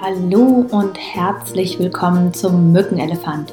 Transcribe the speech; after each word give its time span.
Hallo 0.00 0.64
und 0.70 0.96
herzlich 0.96 1.80
willkommen 1.80 2.32
zum 2.32 2.70
Mückenelefant, 2.70 3.52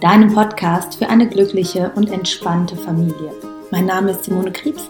deinem 0.00 0.32
Podcast 0.32 0.94
für 0.94 1.10
eine 1.10 1.28
glückliche 1.28 1.92
und 1.96 2.10
entspannte 2.10 2.76
Familie. 2.76 3.32
Mein 3.70 3.84
Name 3.84 4.12
ist 4.12 4.24
Simone 4.24 4.52
Kriebs 4.52 4.88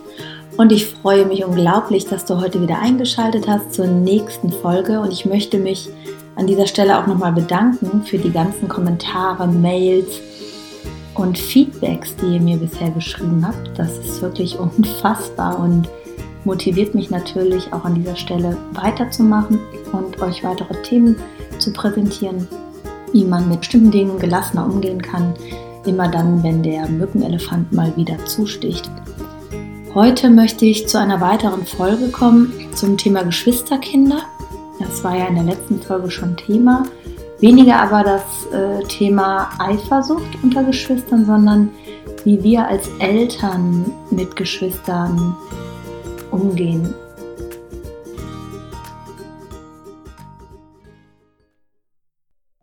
und 0.57 0.71
ich 0.71 0.87
freue 0.87 1.27
mich 1.27 1.45
unglaublich, 1.45 2.07
dass 2.07 2.25
du 2.25 2.41
heute 2.41 2.63
wieder 2.63 2.79
eingeschaltet 2.79 3.49
hast 3.49 3.75
zur 3.75 3.89
nächsten 3.89 4.53
Folge 4.53 5.01
und 5.01 5.13
ich 5.13 5.27
möchte 5.27 5.59
mich 5.59 5.89
an 6.37 6.47
dieser 6.47 6.69
Stelle 6.69 6.97
auch 6.97 7.09
nochmal 7.09 7.33
bedanken 7.33 8.05
für 8.05 8.19
die 8.19 8.31
ganzen 8.31 8.69
Kommentare, 8.69 9.49
Mails 9.49 10.21
und 11.15 11.37
Feedbacks, 11.37 12.15
die 12.15 12.35
ihr 12.35 12.41
mir 12.41 12.59
bisher 12.59 12.91
geschrieben 12.91 13.45
habt. 13.45 13.77
Das 13.77 13.99
ist 13.99 14.23
wirklich 14.23 14.57
unfassbar 14.79 15.59
und 15.59 15.89
motiviert 16.45 16.95
mich 16.95 17.11
natürlich 17.11 17.73
auch 17.73 17.85
an 17.85 17.95
dieser 17.95 18.17
Stelle 18.17 18.57
weiterzumachen 18.73 19.61
und 19.93 20.21
euch 20.21 20.43
weitere 20.45 20.75
Themen 20.83 21.17
zu 21.59 21.73
präsentieren, 21.73 22.49
wie 23.13 23.25
man 23.25 23.49
mit 23.49 23.61
bestimmten 23.61 23.91
Dingen 23.91 24.19
gelassener 24.19 24.67
umgehen 24.67 25.01
kann, 25.01 25.35
immer 25.87 26.09
dann, 26.09 26.43
wenn 26.43 26.63
der 26.63 26.89
Mückenelefant 26.89 27.73
mal 27.73 27.93
wieder 27.97 28.25
zusticht. 28.25 28.91
Heute 29.95 30.31
möchte 30.31 30.65
ich 30.65 30.89
zu 30.89 30.99
einer 30.99 31.21
weiteren 31.21 31.67
Folge 31.67 32.09
kommen 32.09 32.53
zum 32.75 32.97
Thema 32.97 33.23
Geschwisterkinder. 33.25 34.23
Das 34.79 35.05
war 35.05 35.17
ja 35.17 35.27
in 35.27 35.35
der 35.35 35.45
letzten 35.45 35.81
Folge 35.83 36.11
schon 36.11 36.37
Thema. 36.37 36.85
Weniger 37.41 37.77
aber 37.77 38.03
das 38.03 38.23
äh, 38.53 38.83
Thema 38.85 39.51
Eifersucht 39.59 40.39
unter 40.43 40.63
Geschwistern, 40.63 41.27
sondern 41.27 41.71
wie 42.25 42.43
wir 42.43 42.67
als 42.67 42.89
Eltern 43.01 43.93
mit 44.11 44.37
Geschwistern 44.37 45.37
umgehen. 46.33 46.95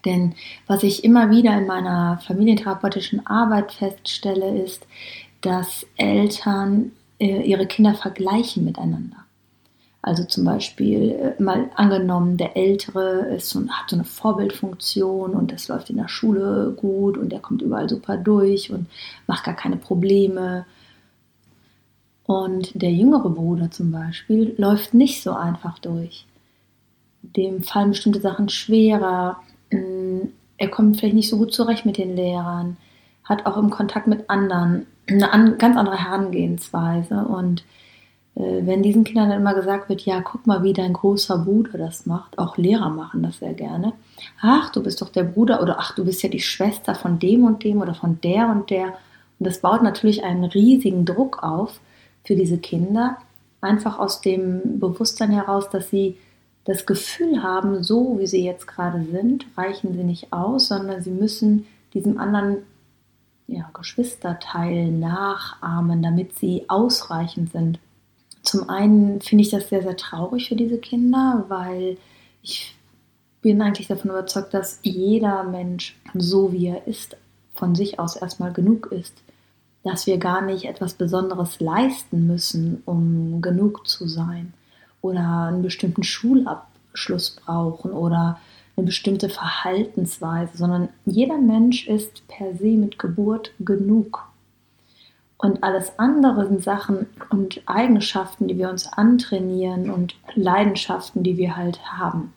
Denn 0.06 0.36
was 0.68 0.84
ich 0.84 1.04
immer 1.04 1.30
wieder 1.30 1.58
in 1.58 1.68
meiner 1.68 2.20
familientherapeutischen 2.26 3.26
Arbeit 3.28 3.74
feststelle, 3.74 4.62
ist, 4.62 4.88
dass 5.42 5.86
Eltern 5.98 6.92
äh, 7.20 7.42
ihre 7.42 7.68
Kinder 7.68 7.94
vergleichen 7.96 8.66
miteinander. 8.66 9.18
Also 10.02 10.24
zum 10.24 10.46
Beispiel 10.46 11.36
äh, 11.38 11.42
mal 11.42 11.70
angenommen, 11.76 12.38
der 12.38 12.56
Ältere 12.56 13.36
ist 13.36 13.50
so, 13.50 13.60
hat 13.60 13.90
so 13.90 13.98
eine 13.98 14.06
Vorbildfunktion 14.06 15.32
und 15.32 15.52
das 15.52 15.68
läuft 15.68 15.90
in 15.90 15.98
der 15.98 16.08
Schule 16.08 16.74
gut 16.78 17.18
und 17.18 17.30
der 17.30 17.40
kommt 17.40 17.62
überall 17.62 17.90
super 17.90 18.16
durch 18.16 18.72
und 18.72 18.88
macht 19.28 19.44
gar 19.44 19.56
keine 19.56 19.76
Probleme. 19.76 20.66
Und 22.30 22.80
der 22.80 22.92
jüngere 22.92 23.32
Bruder 23.32 23.72
zum 23.72 23.92
Beispiel 23.92 24.54
läuft 24.56 24.94
nicht 24.94 25.24
so 25.24 25.32
einfach 25.32 25.80
durch. 25.80 26.28
Dem 27.24 27.64
fallen 27.64 27.90
bestimmte 27.90 28.22
Sachen 28.22 28.50
schwerer. 28.50 29.38
Mm, 29.72 30.28
er 30.58 30.70
kommt 30.70 31.00
vielleicht 31.00 31.16
nicht 31.16 31.28
so 31.28 31.40
gut 31.40 31.52
zurecht 31.52 31.88
mit 31.88 31.98
den 31.98 32.16
Lehrern, 32.16 32.78
hat 33.24 33.48
auch 33.48 33.58
im 33.58 33.72
Kontakt 33.72 34.06
mit 34.06 34.30
anderen 34.30 34.86
eine 35.08 35.56
ganz 35.58 35.76
andere 35.76 35.98
Herangehensweise. 36.06 37.16
Und 37.26 37.64
äh, 38.36 38.62
wenn 38.62 38.84
diesen 38.84 39.06
Kindern 39.06 39.30
dann 39.30 39.42
immer 39.42 39.56
gesagt 39.56 39.90
wird, 39.90 40.02
ja, 40.02 40.22
guck 40.22 40.46
mal, 40.46 40.62
wie 40.62 40.74
dein 40.74 40.94
großer 40.94 41.40
Bruder 41.40 41.80
das 41.80 42.06
macht, 42.06 42.38
auch 42.38 42.58
Lehrer 42.58 42.92
machen 42.92 43.24
das 43.24 43.40
sehr 43.40 43.56
gerne. 43.56 43.94
Ach, 44.40 44.70
du 44.70 44.84
bist 44.84 45.02
doch 45.02 45.10
der 45.10 45.24
Bruder 45.24 45.64
oder 45.64 45.80
ach, 45.80 45.96
du 45.96 46.06
bist 46.06 46.22
ja 46.22 46.30
die 46.30 46.42
Schwester 46.42 46.94
von 46.94 47.18
dem 47.18 47.44
und 47.44 47.64
dem 47.64 47.82
oder 47.82 47.96
von 47.96 48.22
der 48.22 48.50
und 48.50 48.70
der. 48.70 48.90
Und 49.40 49.48
das 49.48 49.62
baut 49.62 49.82
natürlich 49.82 50.24
einen 50.24 50.44
riesigen 50.44 51.06
Druck 51.06 51.42
auf, 51.42 51.80
für 52.30 52.36
diese 52.36 52.60
Kinder, 52.60 53.18
einfach 53.60 53.98
aus 53.98 54.22
dem 54.22 54.80
Bewusstsein 54.80 55.32
heraus, 55.32 55.68
dass 55.72 55.90
sie 55.90 56.16
das 56.64 56.86
Gefühl 56.86 57.42
haben, 57.42 57.84
so 57.84 58.20
wie 58.20 58.28
sie 58.28 58.46
jetzt 58.46 58.68
gerade 58.68 59.04
sind, 59.04 59.48
reichen 59.58 59.96
sie 59.96 60.04
nicht 60.04 60.32
aus, 60.32 60.68
sondern 60.68 61.02
sie 61.02 61.10
müssen 61.10 61.66
diesem 61.96 62.20
anderen 62.20 62.58
ja, 63.48 63.68
Geschwisterteil 63.74 64.92
nachahmen, 64.92 66.04
damit 66.04 66.38
sie 66.38 66.66
ausreichend 66.68 67.52
sind. 67.52 67.80
Zum 68.44 68.70
einen 68.70 69.22
finde 69.22 69.42
ich 69.42 69.50
das 69.50 69.70
sehr, 69.70 69.82
sehr 69.82 69.98
traurig 69.98 70.50
für 70.50 70.56
diese 70.56 70.78
Kinder, 70.78 71.46
weil 71.48 71.98
ich 72.44 72.76
bin 73.42 73.60
eigentlich 73.60 73.88
davon 73.88 74.12
überzeugt, 74.12 74.54
dass 74.54 74.78
jeder 74.84 75.46
Mensch, 75.46 75.98
so 76.14 76.54
wie 76.54 76.68
er 76.68 76.86
ist, 76.86 77.18
von 77.56 77.74
sich 77.74 77.98
aus 77.98 78.18
erstmal 78.18 78.54
genug 78.54 78.92
ist 78.92 79.16
dass 79.84 80.08
wir 80.08 80.18
gar 80.18 80.42
nicht 80.42 80.66
etwas 80.66 80.94
Besonderes 80.94 81.60
leisten 81.60 82.28
müssen, 82.28 82.82
um 82.86 83.42
genug 83.42 83.88
zu 83.88 84.08
sein 84.08 84.54
oder 85.02 85.48
einen 85.48 85.62
bestimmten 85.62 86.04
Schulabschluss 86.04 87.32
brauchen 87.32 87.92
oder 87.92 88.40
eine 88.76 88.86
bestimmte 88.86 89.30
Verhaltensweise, 89.30 90.58
sondern 90.58 90.90
jeder 91.06 91.38
Mensch 91.38 91.88
ist 91.88 92.28
per 92.28 92.56
se 92.56 92.78
mit 92.78 93.00
Geburt 93.00 93.52
genug. 93.60 94.26
Und 95.38 95.64
alles 95.64 95.98
andere 95.98 96.48
sind 96.48 96.64
Sachen 96.64 97.08
und 97.30 97.62
Eigenschaften, 97.66 98.48
die 98.48 98.58
wir 98.58 98.70
uns 98.70 98.92
antrainieren 98.92 99.90
und 99.90 100.16
Leidenschaften, 100.36 101.24
die 101.24 101.38
wir 101.38 101.56
halt 101.56 101.80
haben. 101.86 102.34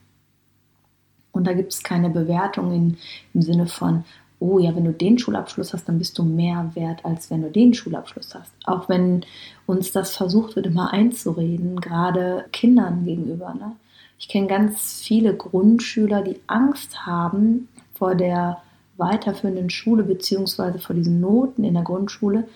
Und 1.32 1.46
da 1.46 1.54
gibt 1.54 1.72
es 1.72 1.82
keine 1.82 2.10
Bewertung 2.10 2.72
in, 2.72 2.98
im 3.34 3.42
Sinne 3.42 3.66
von, 3.66 4.04
oh 4.42 4.58
ja, 4.58 4.74
wenn 4.74 4.84
du 4.84 4.92
den 4.92 5.18
Schulabschluss 5.18 5.72
hast, 5.72 5.88
dann 5.88 5.98
bist 5.98 6.18
du 6.18 6.24
mehr 6.24 6.70
wert, 6.74 7.04
als 7.04 7.30
wenn 7.30 7.42
du 7.42 7.50
den 7.50 7.72
Schulabschluss 7.72 8.34
hast. 8.34 8.50
Auch 8.64 8.88
wenn 8.88 9.24
uns 9.66 9.92
das 9.92 10.16
versucht 10.16 10.56
wird, 10.56 10.66
immer 10.66 10.92
einzureden, 10.92 11.80
gerade 11.80 12.46
Kindern 12.52 13.04
gegenüber. 13.04 13.54
Ne? 13.54 13.76
Ich 14.18 14.28
kenne 14.28 14.48
ganz 14.48 15.00
viele 15.00 15.34
Grundschüler, 15.34 16.22
die 16.22 16.40
Angst 16.48 17.06
haben 17.06 17.68
vor 17.94 18.16
der 18.16 18.60
weiterführenden 18.96 19.70
Schule 19.70 20.02
beziehungsweise 20.02 20.78
vor 20.78 20.94
diesen 20.94 21.20
Noten 21.20 21.64
in 21.64 21.74
der 21.74 21.84
Grundschule, 21.84 22.48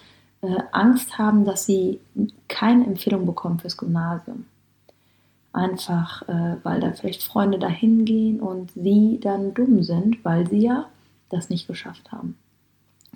äh, 0.43 0.59
Angst 0.73 1.19
haben, 1.19 1.45
dass 1.45 1.67
sie 1.67 2.01
keine 2.49 2.85
Empfehlung 2.85 3.27
bekommen 3.27 3.59
fürs 3.59 3.77
Gymnasium. 3.77 4.45
Einfach, 5.53 6.29
äh, 6.29 6.57
weil 6.63 6.81
da 6.81 6.93
vielleicht 6.93 7.23
Freunde 7.23 7.59
dahin 7.59 8.05
gehen 8.05 8.41
und 8.41 8.73
sie 8.73 9.19
dann 9.23 9.55
dumm 9.55 9.83
sind, 9.83 10.23
weil 10.25 10.49
sie 10.49 10.59
ja 10.59 10.87
das 11.31 11.51
nicht 11.51 11.67
geschafft 11.67 12.13
haben. 12.13 12.37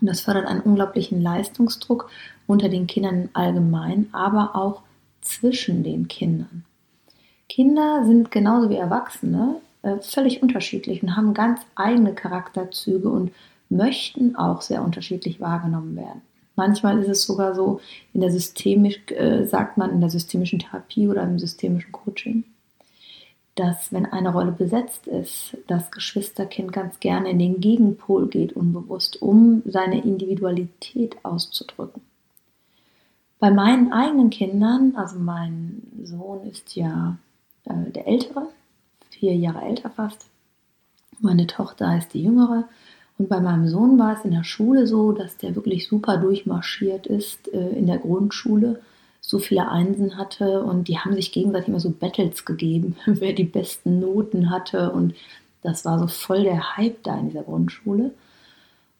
Und 0.00 0.06
das 0.06 0.20
fördert 0.20 0.46
einen 0.46 0.60
unglaublichen 0.60 1.20
Leistungsdruck 1.20 2.10
unter 2.46 2.68
den 2.68 2.86
Kindern 2.86 3.28
allgemein, 3.32 4.08
aber 4.12 4.56
auch 4.56 4.82
zwischen 5.20 5.82
den 5.82 6.08
Kindern. 6.08 6.64
Kinder 7.48 8.04
sind 8.06 8.30
genauso 8.30 8.70
wie 8.70 8.76
Erwachsene 8.76 9.56
äh, 9.82 9.96
völlig 10.00 10.42
unterschiedlich 10.42 11.02
und 11.02 11.16
haben 11.16 11.34
ganz 11.34 11.60
eigene 11.74 12.14
Charakterzüge 12.14 13.08
und 13.08 13.32
möchten 13.68 14.36
auch 14.36 14.62
sehr 14.62 14.82
unterschiedlich 14.82 15.40
wahrgenommen 15.40 15.96
werden. 15.96 16.22
Manchmal 16.56 16.98
ist 16.98 17.08
es 17.08 17.24
sogar 17.24 17.54
so, 17.54 17.80
in 18.12 18.20
der 18.20 18.30
systemisch, 18.30 19.00
äh, 19.10 19.44
sagt 19.46 19.78
man 19.78 19.90
in 19.90 20.00
der 20.00 20.10
systemischen 20.10 20.58
Therapie 20.58 21.08
oder 21.08 21.22
im 21.22 21.38
systemischen 21.38 21.92
Coaching, 21.92 22.44
dass 23.54 23.92
wenn 23.92 24.06
eine 24.06 24.32
Rolle 24.32 24.52
besetzt 24.52 25.06
ist, 25.06 25.56
das 25.66 25.90
Geschwisterkind 25.90 26.72
ganz 26.72 27.00
gerne 27.00 27.30
in 27.30 27.38
den 27.38 27.60
Gegenpol 27.60 28.28
geht, 28.28 28.54
unbewusst, 28.54 29.20
um 29.20 29.62
seine 29.66 30.02
Individualität 30.02 31.16
auszudrücken. 31.24 32.02
Bei 33.38 33.50
meinen 33.50 33.92
eigenen 33.92 34.30
Kindern, 34.30 34.94
also 34.96 35.18
mein 35.18 35.82
Sohn 36.04 36.44
ist 36.44 36.76
ja 36.76 37.16
äh, 37.64 37.90
der 37.90 38.06
Ältere, 38.06 38.48
vier 39.10 39.34
Jahre 39.34 39.62
älter 39.62 39.90
fast, 39.90 40.26
meine 41.20 41.46
Tochter 41.46 41.96
ist 41.96 42.14
die 42.14 42.22
Jüngere 42.22 42.68
und 43.18 43.28
bei 43.28 43.40
meinem 43.40 43.68
Sohn 43.68 43.98
war 43.98 44.16
es 44.16 44.24
in 44.24 44.30
der 44.30 44.44
Schule 44.44 44.86
so, 44.86 45.12
dass 45.12 45.36
der 45.36 45.54
wirklich 45.54 45.88
super 45.88 46.16
durchmarschiert 46.16 47.06
ist 47.06 47.52
äh, 47.52 47.70
in 47.70 47.86
der 47.86 47.98
Grundschule 47.98 48.80
so 49.20 49.38
viele 49.38 49.68
Einsen 49.68 50.16
hatte 50.16 50.62
und 50.62 50.88
die 50.88 50.98
haben 50.98 51.14
sich 51.14 51.32
gegenseitig 51.32 51.68
immer 51.68 51.80
so 51.80 51.90
Battles 51.90 52.44
gegeben, 52.44 52.96
wer 53.06 53.32
die 53.32 53.44
besten 53.44 54.00
Noten 54.00 54.50
hatte 54.50 54.92
und 54.92 55.14
das 55.62 55.84
war 55.84 55.98
so 55.98 56.06
voll 56.06 56.44
der 56.44 56.76
Hype 56.76 57.02
da 57.02 57.18
in 57.18 57.28
dieser 57.28 57.42
Grundschule. 57.42 58.12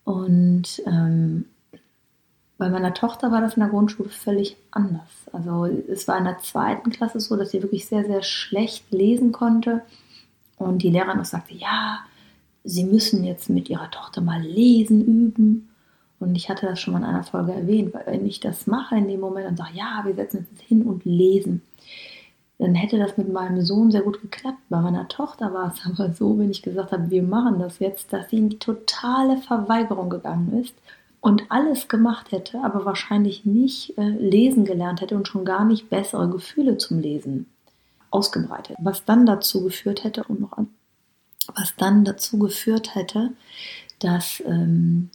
Und 0.04 0.82
ähm, 0.86 1.46
bei 2.58 2.68
meiner 2.68 2.92
Tochter 2.92 3.32
war 3.32 3.40
das 3.40 3.54
in 3.54 3.60
der 3.60 3.70
Grundschule 3.70 4.10
völlig 4.10 4.56
anders. 4.70 5.08
Also 5.32 5.64
es 5.64 6.06
war 6.06 6.18
in 6.18 6.24
der 6.24 6.38
zweiten 6.38 6.90
Klasse 6.90 7.18
so, 7.18 7.36
dass 7.36 7.52
sie 7.52 7.62
wirklich 7.62 7.86
sehr, 7.86 8.04
sehr 8.04 8.22
schlecht 8.22 8.90
lesen 8.90 9.32
konnte 9.32 9.82
und 10.58 10.82
die 10.82 10.90
Lehrerin 10.90 11.20
auch 11.20 11.24
sagte, 11.24 11.54
ja, 11.54 12.00
sie 12.62 12.84
müssen 12.84 13.24
jetzt 13.24 13.48
mit 13.48 13.70
ihrer 13.70 13.90
Tochter 13.90 14.20
mal 14.20 14.42
lesen 14.42 15.02
üben. 15.02 15.69
Und 16.20 16.34
ich 16.34 16.48
hatte 16.48 16.66
das 16.66 16.80
schon 16.80 16.92
mal 16.92 17.00
in 17.00 17.06
einer 17.06 17.24
Folge 17.24 17.52
erwähnt, 17.52 17.94
weil 17.94 18.06
wenn 18.06 18.26
ich 18.26 18.40
das 18.40 18.66
mache 18.66 18.96
in 18.96 19.08
dem 19.08 19.20
Moment 19.20 19.48
und 19.48 19.56
sage, 19.56 19.74
ja, 19.74 20.02
wir 20.04 20.14
setzen 20.14 20.46
uns 20.50 20.60
hin 20.60 20.82
und 20.82 21.04
lesen, 21.04 21.62
dann 22.58 22.74
hätte 22.74 22.98
das 22.98 23.16
mit 23.16 23.32
meinem 23.32 23.62
Sohn 23.62 23.90
sehr 23.90 24.02
gut 24.02 24.20
geklappt. 24.20 24.58
Bei 24.68 24.80
meiner 24.80 25.08
Tochter 25.08 25.52
war 25.54 25.72
es 25.72 25.80
aber 25.86 26.12
so, 26.12 26.38
wenn 26.38 26.50
ich 26.50 26.62
gesagt 26.62 26.92
habe, 26.92 27.10
wir 27.10 27.22
machen 27.22 27.58
das 27.58 27.78
jetzt, 27.78 28.12
dass 28.12 28.30
sie 28.30 28.38
in 28.38 28.50
die 28.50 28.58
totale 28.58 29.38
Verweigerung 29.38 30.10
gegangen 30.10 30.60
ist 30.62 30.74
und 31.20 31.44
alles 31.48 31.88
gemacht 31.88 32.32
hätte, 32.32 32.62
aber 32.62 32.84
wahrscheinlich 32.84 33.44
nicht 33.44 33.96
äh, 33.98 34.08
lesen 34.08 34.64
gelernt 34.64 35.00
hätte 35.00 35.16
und 35.16 35.26
schon 35.26 35.44
gar 35.44 35.64
nicht 35.64 35.90
bessere 35.90 36.28
Gefühle 36.28 36.76
zum 36.76 37.00
Lesen 37.00 37.46
ausgebreitet. 38.10 38.76
Was 38.80 39.04
dann 39.04 39.24
dazu 39.24 39.64
geführt 39.64 40.04
hätte, 40.04 40.24
um 40.24 40.40
noch 40.40 40.52
an 40.52 40.68
was 41.54 41.74
dann 41.76 42.04
dazu 42.04 42.38
geführt 42.38 42.94
hätte, 42.94 43.30
dass, 43.98 44.42
ähm, 44.46 45.10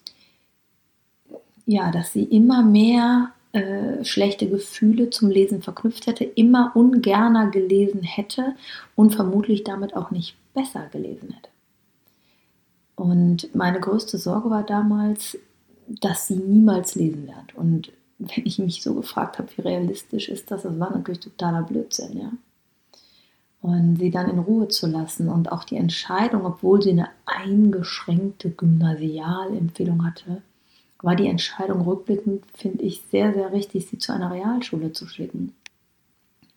ja, 1.66 1.92
dass 1.92 2.14
sie 2.14 2.24
immer 2.24 2.64
mehr 2.64 3.32
äh, 3.54 4.04
schlechte 4.04 4.50
Gefühle 4.50 5.10
zum 5.10 5.30
Lesen 5.30 5.62
verknüpft 5.62 6.08
hätte, 6.08 6.24
immer 6.24 6.72
ungerner 6.76 7.50
gelesen 7.50 8.04
hätte 8.04 8.56
und 8.96 9.16
vermutlich 9.16 9.64
damit 9.64 9.96
auch 9.96 10.12
nicht 10.12 10.36
besser 10.54 10.88
gelesen 10.92 11.32
hätte. 11.32 11.50
Und 12.96 13.54
meine 13.56 13.80
größte 13.80 14.18
Sorge 14.18 14.50
war 14.50 14.64
damals, 14.64 15.38
dass 15.88 16.28
sie 16.28 16.36
niemals 16.36 16.96
lesen 16.96 17.28
lernt. 17.28 17.56
Und 17.56 17.92
wenn 18.20 18.46
ich 18.46 18.60
mich 18.60 18.82
so 18.82 18.94
gefragt 18.94 19.38
habe, 19.38 19.50
wie 19.56 19.62
realistisch 19.62 20.30
ist 20.30 20.52
das, 20.52 20.64
das 20.64 20.80
war 20.80 20.92
natürlich 20.92 21.20
totaler 21.20 21.64
Blödsinn, 21.64 22.18
ja. 22.18 22.32
Und 23.62 23.98
sie 23.98 24.12
dann 24.12 24.30
in 24.30 24.38
Ruhe 24.38 24.68
zu 24.68 24.86
lassen 24.86 25.28
und 25.28 25.52
auch 25.52 25.64
die 25.64 25.78
Entscheidung, 25.78 26.46
obwohl 26.46 26.84
sie 26.84 26.92
eine 26.92 27.10
eingeschränkte 27.26 28.52
Gymnasialempfehlung 28.52 30.06
hatte, 30.06 30.44
war 31.06 31.16
die 31.16 31.28
Entscheidung 31.28 31.82
rückblickend, 31.82 32.44
finde 32.54 32.84
ich, 32.84 33.04
sehr, 33.12 33.34
sehr 33.34 33.54
richtig, 33.54 33.88
sie 33.88 33.98
zu 33.98 34.14
einer 34.14 34.32
Realschule 34.32 34.92
zu 34.92 35.08
schicken 35.08 35.54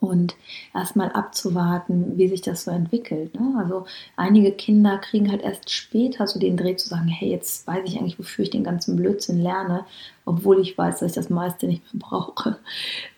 und 0.00 0.36
erstmal 0.74 1.10
abzuwarten, 1.10 2.16
wie 2.16 2.28
sich 2.28 2.40
das 2.40 2.64
so 2.64 2.70
entwickelt. 2.70 3.34
Ne? 3.34 3.54
Also 3.58 3.84
einige 4.16 4.52
Kinder 4.52 4.98
kriegen 4.98 5.30
halt 5.30 5.42
erst 5.42 5.70
später 5.70 6.26
so 6.26 6.38
den 6.38 6.56
Dreh 6.56 6.76
zu 6.76 6.88
sagen, 6.88 7.08
hey, 7.08 7.30
jetzt 7.30 7.66
weiß 7.66 7.82
ich 7.84 7.98
eigentlich, 7.98 8.18
wofür 8.18 8.44
ich 8.44 8.50
den 8.50 8.62
ganzen 8.62 8.96
Blödsinn 8.96 9.42
lerne, 9.42 9.84
obwohl 10.24 10.60
ich 10.60 10.78
weiß, 10.78 11.00
dass 11.00 11.10
ich 11.10 11.16
das 11.16 11.30
meiste 11.30 11.66
nicht 11.66 11.82
mehr 11.92 12.00
brauche. 12.08 12.58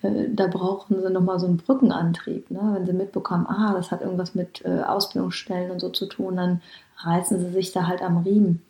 Äh, 0.02 0.28
da 0.32 0.46
brauchen 0.46 1.02
sie 1.02 1.10
nochmal 1.10 1.38
so 1.38 1.46
einen 1.46 1.58
Brückenantrieb. 1.58 2.50
Ne? 2.50 2.70
Wenn 2.74 2.86
sie 2.86 2.92
mitbekommen, 2.94 3.46
ah, 3.46 3.74
das 3.74 3.90
hat 3.90 4.00
irgendwas 4.00 4.34
mit 4.34 4.64
äh, 4.64 4.80
Ausbildungsstellen 4.80 5.70
und 5.70 5.80
so 5.80 5.90
zu 5.90 6.06
tun, 6.06 6.36
dann 6.36 6.62
reißen 6.98 7.38
sie 7.38 7.50
sich 7.50 7.72
da 7.72 7.86
halt 7.86 8.00
am 8.00 8.18
Riemen. 8.18 8.62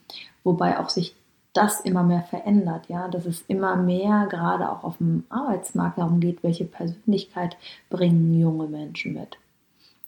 Wobei 0.42 0.80
auch 0.80 0.88
sich 0.88 1.14
das 1.52 1.81
immer 1.81 2.02
mehr 2.02 2.23
verändert, 2.23 2.88
ja, 2.88 3.08
dass 3.08 3.26
es 3.26 3.43
immer 3.49 3.76
mehr 3.76 4.26
gerade 4.31 4.70
auch 4.70 4.85
auf 4.85 4.99
dem 4.99 5.25
Arbeitsmarkt 5.29 5.99
darum 5.99 6.20
geht, 6.20 6.43
welche 6.43 6.64
Persönlichkeit 6.64 7.56
bringen 7.88 8.38
junge 8.38 8.69
Menschen 8.69 9.14
mit. 9.14 9.37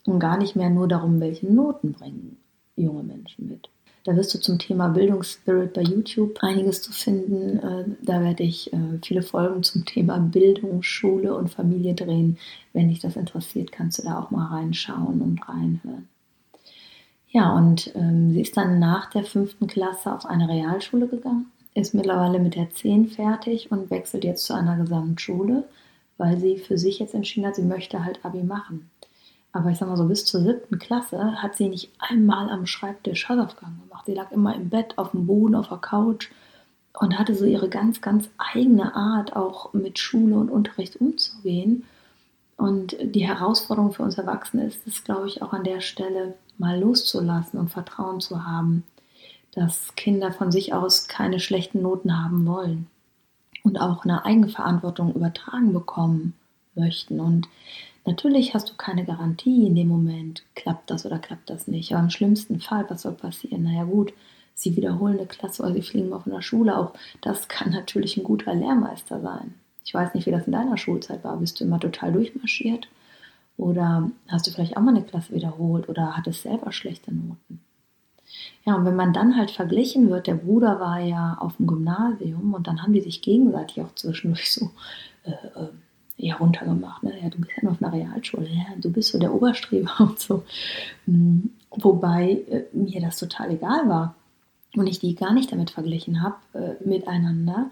Und 0.07 0.21
gar 0.21 0.37
nicht 0.37 0.57
mehr 0.57 0.71
nur 0.71 0.89
darum, 0.89 1.21
welche 1.21 1.47
Noten 1.47 1.93
bringen 1.93 2.39
junge 2.77 3.03
Menschen 3.03 3.49
mit. 3.49 3.69
Da 4.05 4.17
wirst 4.17 4.35
du 4.35 4.41
zum 4.41 4.59
Thema 4.59 4.89
Bildungsspirit 4.89 5.75
bei 5.75 5.83
YouTube 5.83 6.37
einiges 6.41 6.83
zu 6.83 6.93
finden. 6.93 7.59
Äh, 7.59 7.85
da 8.03 8.21
werde 8.21 8.43
ich 8.43 8.73
äh, 8.73 8.99
viele 9.03 9.23
Folgen 9.23 9.63
zum 9.63 9.85
Thema 9.85 10.19
Bildung, 10.19 10.83
Schule 10.83 11.37
und 11.37 11.51
Familie 11.51 11.95
drehen. 11.95 12.37
Wenn 12.73 12.89
dich 12.89 12.99
das 12.99 13.15
interessiert, 13.15 13.71
kannst 13.71 13.99
du 13.99 14.03
da 14.03 14.19
auch 14.19 14.33
mal 14.33 14.47
reinschauen 14.47 15.21
und 15.21 15.49
reinhören. 15.49 16.09
Ja, 17.33 17.57
und 17.57 17.95
ähm, 17.95 18.31
sie 18.31 18.43
ist 18.43 18.57
dann 18.59 18.79
nach 18.79 19.09
der 19.11 19.25
fünften 19.25 19.67
Klasse 19.67 20.13
auf 20.13 20.27
eine 20.27 20.49
Realschule 20.49 21.09
gegangen, 21.09 21.51
ist 21.75 21.95
mittlerweile 21.95 22.39
mit 22.39 22.55
der 22.55 22.71
10 22.71 23.09
fertig 23.09 23.73
und 23.73 23.91
wechselt 23.91 24.25
jetzt 24.25 24.45
zu 24.45 24.53
einer 24.53 24.77
Gesamtschule, 24.77 25.65
weil 26.19 26.39
sie 26.39 26.59
für 26.59 26.77
sich 26.77 26.99
jetzt 26.99 27.15
entschieden 27.15 27.47
hat, 27.47 27.57
sie 27.57 27.63
möchte 27.63 28.05
halt 28.05 28.23
Abi 28.23 28.43
machen. 28.43 28.91
Aber 29.53 29.71
ich 29.71 29.79
sag 29.79 29.89
mal 29.89 29.97
so, 29.97 30.05
bis 30.05 30.27
zur 30.27 30.43
siebten 30.43 30.79
Klasse 30.79 31.43
hat 31.43 31.57
sie 31.57 31.69
nicht 31.69 31.91
einmal 31.99 32.51
am 32.51 32.67
Schreibtisch 32.67 33.29
Hausaufgaben 33.29 33.81
gemacht. 33.83 34.05
Sie 34.07 34.15
lag 34.15 34.31
immer 34.31 34.55
im 34.55 34.69
Bett, 34.69 34.99
auf 34.99 35.13
dem 35.13 35.27
Boden, 35.27 35.55
auf 35.55 35.69
der 35.69 35.79
Couch 35.79 36.31
und 36.99 37.19
hatte 37.19 37.35
so 37.35 37.47
ihre 37.47 37.71
ganz, 37.71 38.03
ganz 38.03 38.29
eigene 38.37 38.95
Art, 38.95 39.35
auch 39.35 39.73
mit 39.73 39.99
Schule 39.99 40.37
und 40.37 40.51
Unterricht 40.51 40.97
umzugehen. 40.97 41.85
Und 42.57 42.97
die 43.03 43.27
Herausforderung 43.27 43.93
für 43.93 44.03
uns 44.03 44.19
Erwachsene 44.19 44.67
ist 44.67 44.87
es, 44.87 45.03
glaube 45.05 45.27
ich, 45.27 45.43
auch 45.43 45.53
an 45.53 45.65
der 45.65 45.81
Stelle, 45.81 46.35
mal 46.59 46.79
loszulassen 46.79 47.59
und 47.59 47.71
Vertrauen 47.71 48.21
zu 48.21 48.45
haben, 48.45 48.85
dass 49.55 49.95
Kinder 49.97 50.33
von 50.33 50.51
sich 50.51 50.73
aus 50.73 51.09
keine 51.09 51.41
schlechten 51.41 51.83
Noten 51.83 52.23
haben 52.23 52.47
wollen 52.47 52.87
und 53.63 53.81
auch 53.81 54.05
eine 54.05 54.25
Eigenverantwortung 54.25 55.15
übertragen 55.15 55.73
bekommen 55.73 56.35
möchten. 56.75 57.21
Und 57.21 57.49
natürlich 58.07 58.55
hast 58.55 58.71
du 58.71 58.75
keine 58.77 59.05
Garantie 59.05 59.67
in 59.67 59.75
dem 59.75 59.89
Moment, 59.89 60.43
klappt 60.55 60.91
das 60.91 61.07
oder 61.07 61.19
klappt 61.19 61.51
das 61.51 61.69
nicht. 61.69 61.93
Aber 61.93 62.03
im 62.03 62.11
schlimmsten 62.11 62.61
Fall, 62.61 62.87
was 62.89 63.03
soll 63.03 63.13
passieren? 63.13 63.65
Naja 63.65 63.85
gut, 63.85 64.13
sie 64.55 64.77
wiederholen 64.77 65.19
eine 65.19 65.27
Klasse 65.27 65.63
oder 65.63 65.75
sie 65.75 65.83
fliegen 65.83 66.09
mal 66.09 66.21
von 66.21 66.33
der 66.33 66.43
Schule. 66.43 66.77
Auch 66.77 66.95
das 67.21 67.49
kann 67.49 67.73
natürlich 67.73 68.17
ein 68.17 68.25
guter 68.25 68.55
Lehrmeister 68.55 69.21
sein. 69.21 69.55
Ich 69.85 69.93
weiß 69.93 70.15
nicht, 70.15 70.27
wie 70.27 70.31
das 70.31 70.47
in 70.47 70.53
deiner 70.53 70.79
Schulzeit 70.79 71.25
war. 71.25 71.37
Bist 71.37 71.61
du 71.61 71.65
immer 71.65 71.81
total 71.81 72.13
durchmarschiert? 72.13 72.89
Oder 73.63 74.11
hast 74.29 74.47
du 74.47 74.51
vielleicht 74.51 74.77
auch 74.77 74.83
mal 74.83 74.95
eine 74.95 75.05
Klasse 75.05 75.33
wiederholt 75.33 75.89
oder 75.89 76.17
hattest 76.17 76.43
selber 76.43 76.73
schlechte 76.73 77.15
Noten? 77.15 77.61
Ja, 78.65 78.75
und 78.75 78.85
wenn 78.85 78.97
man 78.97 79.13
dann 79.13 79.37
halt 79.37 79.53
verglichen 79.53 80.11
wird, 80.11 80.27
der 80.27 80.35
Bruder 80.35 80.81
war 80.81 80.99
ja 80.99 81.37
auf 81.39 81.57
dem 81.59 81.69
Gymnasium 81.69 82.55
und 82.55 82.67
dann 82.67 82.83
haben 82.83 82.93
die 82.93 83.01
sich 83.01 83.23
gegenseitig 83.23 83.81
auch 83.83 83.95
zwischendurch 83.95 84.53
so 84.53 84.71
äh, 85.25 85.31
äh, 85.31 85.69
ja, 86.17 86.37
runtergemacht. 86.37 87.05
Ne? 87.05 87.13
Ja, 87.23 87.29
du 87.29 87.39
bist 87.39 87.53
ja 87.57 87.63
nur 87.63 87.73
auf 87.73 87.83
einer 87.83 87.93
Realschule, 87.93 88.49
ja, 88.49 88.65
du 88.81 88.91
bist 88.91 89.13
so 89.13 89.19
der 89.19 89.33
Oberstreber 89.33 89.93
und 90.01 90.19
so. 90.19 90.43
Hm, 91.05 91.51
wobei 91.71 92.43
äh, 92.49 92.65
mir 92.73 93.01
das 93.01 93.19
total 93.19 93.53
egal 93.53 93.89
war 93.89 94.17
und 94.77 94.89
ich 94.89 94.99
die 94.99 95.15
gar 95.15 95.33
nicht 95.33 95.53
damit 95.53 95.71
verglichen 95.71 96.23
habe 96.23 96.37
äh, 96.55 96.89
miteinander, 96.89 97.71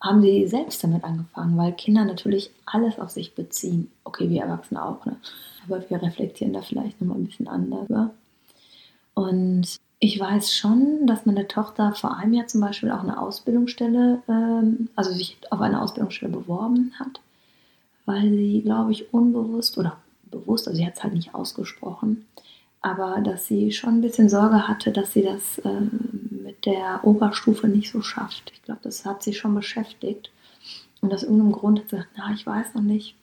haben 0.00 0.22
sie 0.22 0.46
selbst 0.46 0.82
damit 0.84 1.04
angefangen, 1.04 1.56
weil 1.56 1.72
Kinder 1.72 2.04
natürlich 2.04 2.50
alles 2.66 2.98
auf 2.98 3.10
sich 3.10 3.34
beziehen. 3.34 3.90
Okay, 4.04 4.30
wir 4.30 4.42
Erwachsene 4.42 4.84
auch, 4.84 5.04
ne? 5.06 5.16
aber 5.66 5.88
wir 5.88 6.02
reflektieren 6.02 6.52
da 6.52 6.62
vielleicht 6.62 7.00
nochmal 7.00 7.18
ein 7.18 7.26
bisschen 7.26 7.48
anders. 7.48 7.88
Ja? 7.88 8.10
Und 9.14 9.78
ich 9.98 10.20
weiß 10.20 10.54
schon, 10.54 11.06
dass 11.06 11.26
meine 11.26 11.48
Tochter 11.48 11.92
vor 11.92 12.16
einem 12.16 12.34
Jahr 12.34 12.46
zum 12.46 12.60
Beispiel 12.60 12.92
auch 12.92 13.02
eine 13.02 13.20
Ausbildungsstelle, 13.20 14.22
ähm, 14.28 14.88
also 14.94 15.12
sich 15.12 15.36
auf 15.50 15.60
eine 15.60 15.82
Ausbildungsstelle 15.82 16.30
beworben 16.32 16.92
hat, 17.00 17.20
weil 18.06 18.30
sie, 18.30 18.62
glaube 18.62 18.92
ich, 18.92 19.12
unbewusst 19.12 19.76
oder 19.76 19.96
bewusst, 20.30 20.68
also 20.68 20.78
sie 20.78 20.86
hat 20.86 20.94
es 20.94 21.02
halt 21.02 21.14
nicht 21.14 21.34
ausgesprochen, 21.34 22.26
aber 22.80 23.20
dass 23.22 23.46
sie 23.46 23.72
schon 23.72 23.94
ein 23.94 24.00
bisschen 24.00 24.28
Sorge 24.28 24.68
hatte, 24.68 24.92
dass 24.92 25.12
sie 25.12 25.22
das 25.22 25.60
ähm, 25.64 26.27
der 26.68 27.00
Oberstufe 27.02 27.66
nicht 27.66 27.90
so 27.90 28.02
schafft. 28.02 28.52
Ich 28.52 28.62
glaube, 28.62 28.80
das 28.82 29.06
hat 29.06 29.22
sie 29.22 29.32
schon 29.32 29.54
beschäftigt. 29.54 30.30
Und 31.00 31.14
aus 31.14 31.22
irgendeinem 31.22 31.52
Grund 31.52 31.78
hat 31.78 31.88
sie 31.88 31.96
gesagt, 31.96 32.12
na, 32.16 32.32
ich 32.34 32.46
weiß 32.46 32.74
noch 32.74 32.82
nicht. 32.82 33.14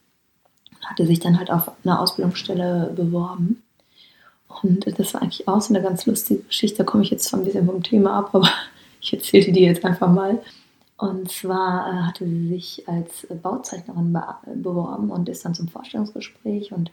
Hatte 0.83 1.06
sich 1.06 1.19
dann 1.19 1.38
halt 1.38 1.51
auf 1.51 1.71
eine 1.83 2.00
Ausbildungsstelle 2.00 2.92
beworben. 2.95 3.62
Und 4.63 4.88
das 5.00 5.13
war 5.13 5.21
eigentlich 5.21 5.47
auch 5.47 5.62
so 5.62 5.74
eine 5.74 5.83
ganz 5.83 6.06
lustige 6.06 6.42
Geschichte. 6.42 6.79
Da 6.79 6.84
komme 6.84 7.03
ich 7.03 7.12
jetzt 7.12 7.25
zwar 7.25 7.39
ein 7.39 7.46
bisschen 7.46 7.67
vom 7.67 7.84
Thema 7.84 8.17
ab, 8.17 8.29
aber 8.34 8.50
ich 9.01 9.13
erzähle 9.13 9.51
die 9.51 9.63
jetzt 9.63 9.86
einfach 9.86 10.12
mal. 10.12 10.41
Und 10.98 11.29
zwar 11.29 11.88
äh, 11.88 11.98
hatte 12.03 12.25
sie 12.25 12.48
sich 12.48 12.88
als 12.88 13.27
Bauzeichnerin 13.43 14.13
be 14.13 14.24
beworben 14.55 15.12
und 15.12 15.29
ist 15.29 15.46
dann 15.46 15.53
zum 15.53 15.67
Vorstellungsgespräch 15.67 16.72
und 16.72 16.89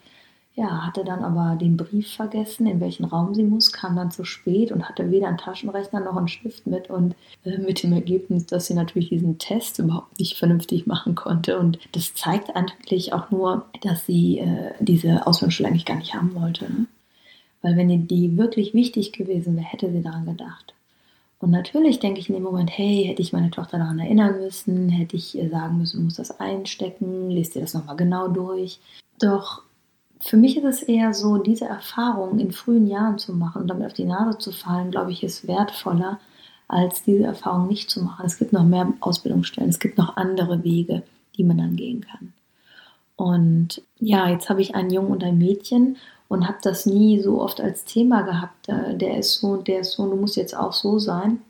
ja, 0.55 0.87
hatte 0.87 1.03
dann 1.03 1.25
aber 1.25 1.57
den 1.57 1.79
Brief 1.79 2.13
vergessen, 2.15 2.67
in 2.67 2.79
welchen 2.81 3.05
Raum 3.07 3.35
sie 3.35 3.43
muss, 3.43 3.73
kam 3.73 3.97
dann 3.97 4.11
zu 4.11 4.25
spät 4.25 4.71
und 4.71 4.87
hatte 4.87 5.11
weder 5.11 5.29
einen 5.29 5.39
Taschenrechner 5.39 6.01
noch 6.01 6.17
einen 6.17 6.29
Stift 6.29 6.67
mit 6.67 6.91
und 6.91 7.15
äh, 7.45 7.57
mit 7.57 7.83
dem 7.83 7.95
Ergebnis, 7.95 8.47
dass 8.47 8.67
sie 8.67 8.75
natürlich 8.75 9.09
diesen 9.09 9.39
Test 9.39 9.79
überhaupt 9.79 10.19
nicht 10.19 10.37
vernünftig 10.37 10.87
machen 10.87 11.15
konnte. 11.15 11.59
Und 11.59 11.79
das 11.93 12.13
zeigt 12.15 12.55
eigentlich 12.55 13.15
auch 13.15 13.31
nur, 13.31 13.65
dass 13.81 14.05
sie 14.05 14.41
äh, 14.41 14.73
diese 14.79 15.27
Ausbildungsschule 15.27 15.69
eigentlich 15.69 15.87
gar 15.87 15.97
nicht 15.97 16.15
haben 16.15 16.35
wollte. 16.35 16.65
Ne? 16.65 16.87
Weil 17.63 17.77
wenn 17.79 18.07
die 18.07 18.37
wirklich 18.37 18.75
wichtig 18.75 19.13
gewesen 19.13 19.57
wäre, 19.57 19.65
hätte 19.65 19.91
sie 19.91 20.03
daran 20.03 20.27
gedacht. 20.27 20.75
Und 21.39 21.51
natürlich 21.51 21.99
denke 21.99 22.21
ich 22.21 22.29
in 22.29 22.35
dem 22.35 22.45
Moment, 22.45 22.71
hey, 22.71 23.05
hätte 23.07 23.23
ich 23.23 23.33
meine 23.33 23.51
Tochter 23.51 23.79
daran 23.79 23.99
erinnern 23.99 24.39
müssen, 24.39 24.91
hätte 24.91 25.17
ich 25.17 25.35
ihr 25.37 25.49
sagen 25.49 25.79
müssen, 25.79 25.97
du 25.99 26.05
musst 26.05 26.19
das 26.19 26.39
einstecken, 26.39 27.31
lest 27.31 27.55
dir 27.55 27.63
das 27.63 27.75
nochmal 27.75 27.97
genau 27.97 28.29
durch. 28.29 28.79
Doch 29.19 29.63
für 30.25 30.37
mich 30.37 30.57
ist 30.57 30.65
es 30.65 30.83
eher 30.83 31.13
so, 31.15 31.39
diese 31.39 31.65
Erfahrung 31.65 32.39
in 32.39 32.53
frühen 32.53 32.87
Jahren 32.87 33.19
zu 33.19 33.33
machen 33.35 33.63
und 33.63 33.69
damit 33.69 33.87
auf 33.87 33.93
die 33.93 34.05
Nase 34.05 34.39
zu 34.39 34.53
fallen, 34.53 34.91
glaube 34.91 35.11
ich, 35.11 35.25
ist 35.25 35.49
wertvoller, 35.49 36.21
als 36.69 37.03
diese 37.03 37.25
Erfahrung 37.25 37.67
nicht 37.67 37.91
zu 37.91 38.03
machen. 38.03 38.25
Es 38.25 38.39
gibt 38.39 38.53
noch 38.53 38.65
mehr 38.65 38.93
Ausbildungsstellen, 39.01 39.69
es 39.69 39.81
gibt 39.81 39.99
noch 39.99 40.17
andere 40.17 40.63
Wege, 40.63 41.03
die 41.37 41.45
man 41.45 41.59
dann 41.59 41.77
gehen 41.77 42.03
kann. 42.03 42.33
Und 43.17 43.83
ja, 43.99 44.29
jetzt 44.29 44.49
habe 44.49 44.63
ich 44.63 44.75
einen 44.75 44.91
Jungen 44.91 45.11
und 45.11 45.25
ein 45.25 45.39
Mädchen 45.39 45.97
und 46.29 46.47
habe 46.47 46.59
das 46.63 46.87
nie 46.87 47.21
so 47.21 47.43
oft 47.43 47.61
als 47.61 47.85
Thema 47.85 48.23
gehabt. 48.23 48.69
Äh, 48.69 48.97
der 48.97 49.19
ist 49.19 49.35
so 49.35 49.49
und 49.49 49.69
der 49.69 49.81
ist 49.81 49.93
so 49.93 50.05
und 50.05 50.11
du 50.11 50.17
musst 50.17 50.37
jetzt 50.37 50.57
auch 50.57 50.73
so 50.73 50.99
sein. 50.99 51.41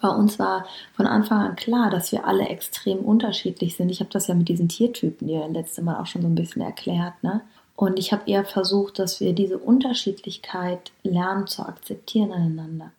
Bei 0.00 0.08
uns 0.08 0.38
war 0.38 0.66
von 0.94 1.06
Anfang 1.06 1.40
an 1.40 1.56
klar, 1.56 1.90
dass 1.90 2.12
wir 2.12 2.26
alle 2.26 2.48
extrem 2.48 2.98
unterschiedlich 2.98 3.76
sind. 3.76 3.90
Ich 3.90 4.00
habe 4.00 4.10
das 4.10 4.28
ja 4.28 4.34
mit 4.34 4.48
diesen 4.48 4.68
Tiertypen 4.68 5.28
dir 5.28 5.48
letzte 5.48 5.82
Mal 5.82 6.00
auch 6.00 6.06
schon 6.06 6.22
so 6.22 6.28
ein 6.28 6.34
bisschen 6.34 6.62
erklärt. 6.62 7.14
Ne? 7.22 7.42
Und 7.76 7.98
ich 7.98 8.12
habe 8.12 8.30
eher 8.30 8.44
versucht, 8.44 8.98
dass 8.98 9.20
wir 9.20 9.32
diese 9.32 9.58
Unterschiedlichkeit 9.58 10.92
lernen 11.02 11.46
zu 11.46 11.62
akzeptieren 11.66 12.32
aneinander. 12.32 12.92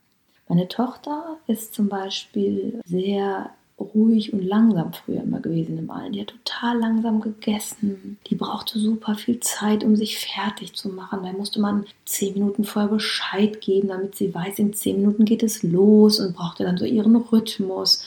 Meine 0.47 0.67
Tochter 0.67 1.37
ist 1.47 1.73
zum 1.73 1.89
Beispiel 1.89 2.81
sehr 2.85 3.51
ruhig 3.79 4.31
und 4.31 4.41
langsam 4.41 4.93
früher 4.93 5.23
immer 5.23 5.39
gewesen 5.39 5.77
im 5.77 5.89
Allen. 5.91 6.13
Die 6.13 6.21
hat 6.21 6.27
total 6.27 6.79
langsam 6.79 7.19
gegessen. 7.19 8.17
Die 8.27 8.35
brauchte 8.35 8.79
super 8.79 9.15
viel 9.15 9.39
Zeit, 9.41 9.83
um 9.83 9.95
sich 9.95 10.17
fertig 10.17 10.73
zu 10.73 10.89
machen. 10.89 11.23
Da 11.23 11.33
musste 11.33 11.59
man 11.59 11.85
zehn 12.05 12.33
Minuten 12.33 12.63
vorher 12.63 12.91
Bescheid 12.91 13.59
geben, 13.61 13.89
damit 13.89 14.15
sie 14.15 14.33
weiß, 14.33 14.59
in 14.59 14.73
zehn 14.73 15.01
Minuten 15.01 15.25
geht 15.25 15.43
es 15.43 15.63
los 15.63 16.19
und 16.19 16.35
brauchte 16.35 16.63
dann 16.63 16.77
so 16.77 16.85
ihren 16.85 17.15
Rhythmus. 17.15 18.03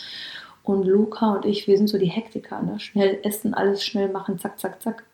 Und 0.63 0.87
Luca 0.87 1.35
und 1.35 1.45
ich, 1.45 1.67
wir 1.67 1.77
sind 1.77 1.89
so 1.89 1.99
die 1.99 2.07
Hektiker, 2.07 2.63
ne? 2.63 2.79
Schnell 2.79 3.19
essen, 3.23 3.55
alles 3.55 3.85
schnell 3.85 4.11
machen, 4.11 4.39
zack, 4.39 4.59
zack, 4.59 4.83
zack. 4.83 5.05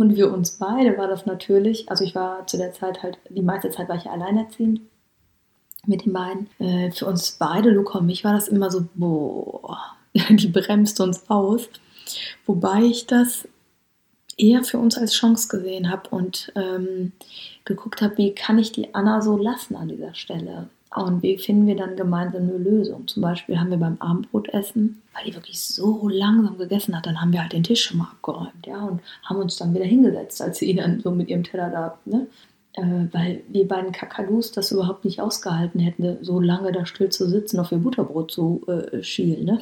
Und 0.00 0.14
für 0.14 0.30
uns 0.30 0.52
beide 0.52 0.96
war 0.96 1.08
das 1.08 1.26
natürlich, 1.26 1.90
also 1.90 2.04
ich 2.04 2.14
war 2.14 2.46
zu 2.46 2.56
der 2.56 2.72
Zeit 2.72 3.02
halt, 3.02 3.18
die 3.28 3.42
meiste 3.42 3.68
Zeit 3.68 3.86
war 3.90 3.96
ich 3.96 4.04
ja 4.04 4.12
alleinerziehend 4.12 4.80
mit 5.84 6.06
den 6.06 6.14
beiden. 6.14 6.48
Äh, 6.58 6.90
für 6.90 7.04
uns 7.04 7.32
beide, 7.32 7.68
Luca 7.68 7.98
und 7.98 8.06
mich, 8.06 8.24
war 8.24 8.32
das 8.32 8.48
immer 8.48 8.70
so, 8.70 8.88
boah, 8.94 9.78
die 10.30 10.48
bremst 10.48 11.02
uns 11.02 11.28
aus. 11.28 11.68
Wobei 12.46 12.80
ich 12.84 13.08
das 13.08 13.46
eher 14.38 14.64
für 14.64 14.78
uns 14.78 14.96
als 14.96 15.12
Chance 15.12 15.48
gesehen 15.48 15.90
habe 15.90 16.08
und 16.08 16.50
ähm, 16.56 17.12
geguckt 17.66 18.00
habe, 18.00 18.16
wie 18.16 18.34
kann 18.34 18.58
ich 18.58 18.72
die 18.72 18.94
Anna 18.94 19.20
so 19.20 19.36
lassen 19.36 19.76
an 19.76 19.88
dieser 19.88 20.14
Stelle. 20.14 20.70
Und 20.96 21.22
wie 21.22 21.38
finden 21.38 21.68
wir 21.68 21.76
dann 21.76 21.94
gemeinsam 21.94 22.42
eine 22.42 22.58
Lösung? 22.58 23.06
Zum 23.06 23.22
Beispiel 23.22 23.58
haben 23.58 23.70
wir 23.70 23.76
beim 23.76 23.96
Abendbrotessen, 24.00 25.00
weil 25.14 25.24
die 25.24 25.34
wirklich 25.34 25.60
so 25.60 26.08
langsam 26.08 26.58
gegessen 26.58 26.96
hat, 26.96 27.06
dann 27.06 27.20
haben 27.20 27.32
wir 27.32 27.42
halt 27.42 27.52
den 27.52 27.62
Tisch 27.62 27.84
schon 27.84 27.98
mal 27.98 28.08
abgeräumt, 28.10 28.66
ja, 28.66 28.82
und 28.84 29.00
haben 29.24 29.38
uns 29.38 29.56
dann 29.56 29.72
wieder 29.72 29.84
hingesetzt, 29.84 30.42
als 30.42 30.58
sie 30.58 30.74
dann 30.74 31.00
so 31.00 31.12
mit 31.12 31.28
ihrem 31.28 31.44
Teller 31.44 31.70
da, 31.70 31.98
ne, 32.06 32.26
äh, 32.72 33.06
weil 33.12 33.42
die 33.48 33.64
beiden 33.64 33.92
Kakadus 33.92 34.50
das 34.50 34.72
überhaupt 34.72 35.04
nicht 35.04 35.20
ausgehalten 35.20 35.80
hätten, 35.80 36.18
so 36.22 36.40
lange 36.40 36.72
da 36.72 36.84
still 36.86 37.08
zu 37.08 37.28
sitzen, 37.28 37.60
auf 37.60 37.70
ihr 37.70 37.78
Butterbrot 37.78 38.32
zu 38.32 38.62
äh, 38.66 39.02
schielen. 39.02 39.44
Ne? 39.44 39.60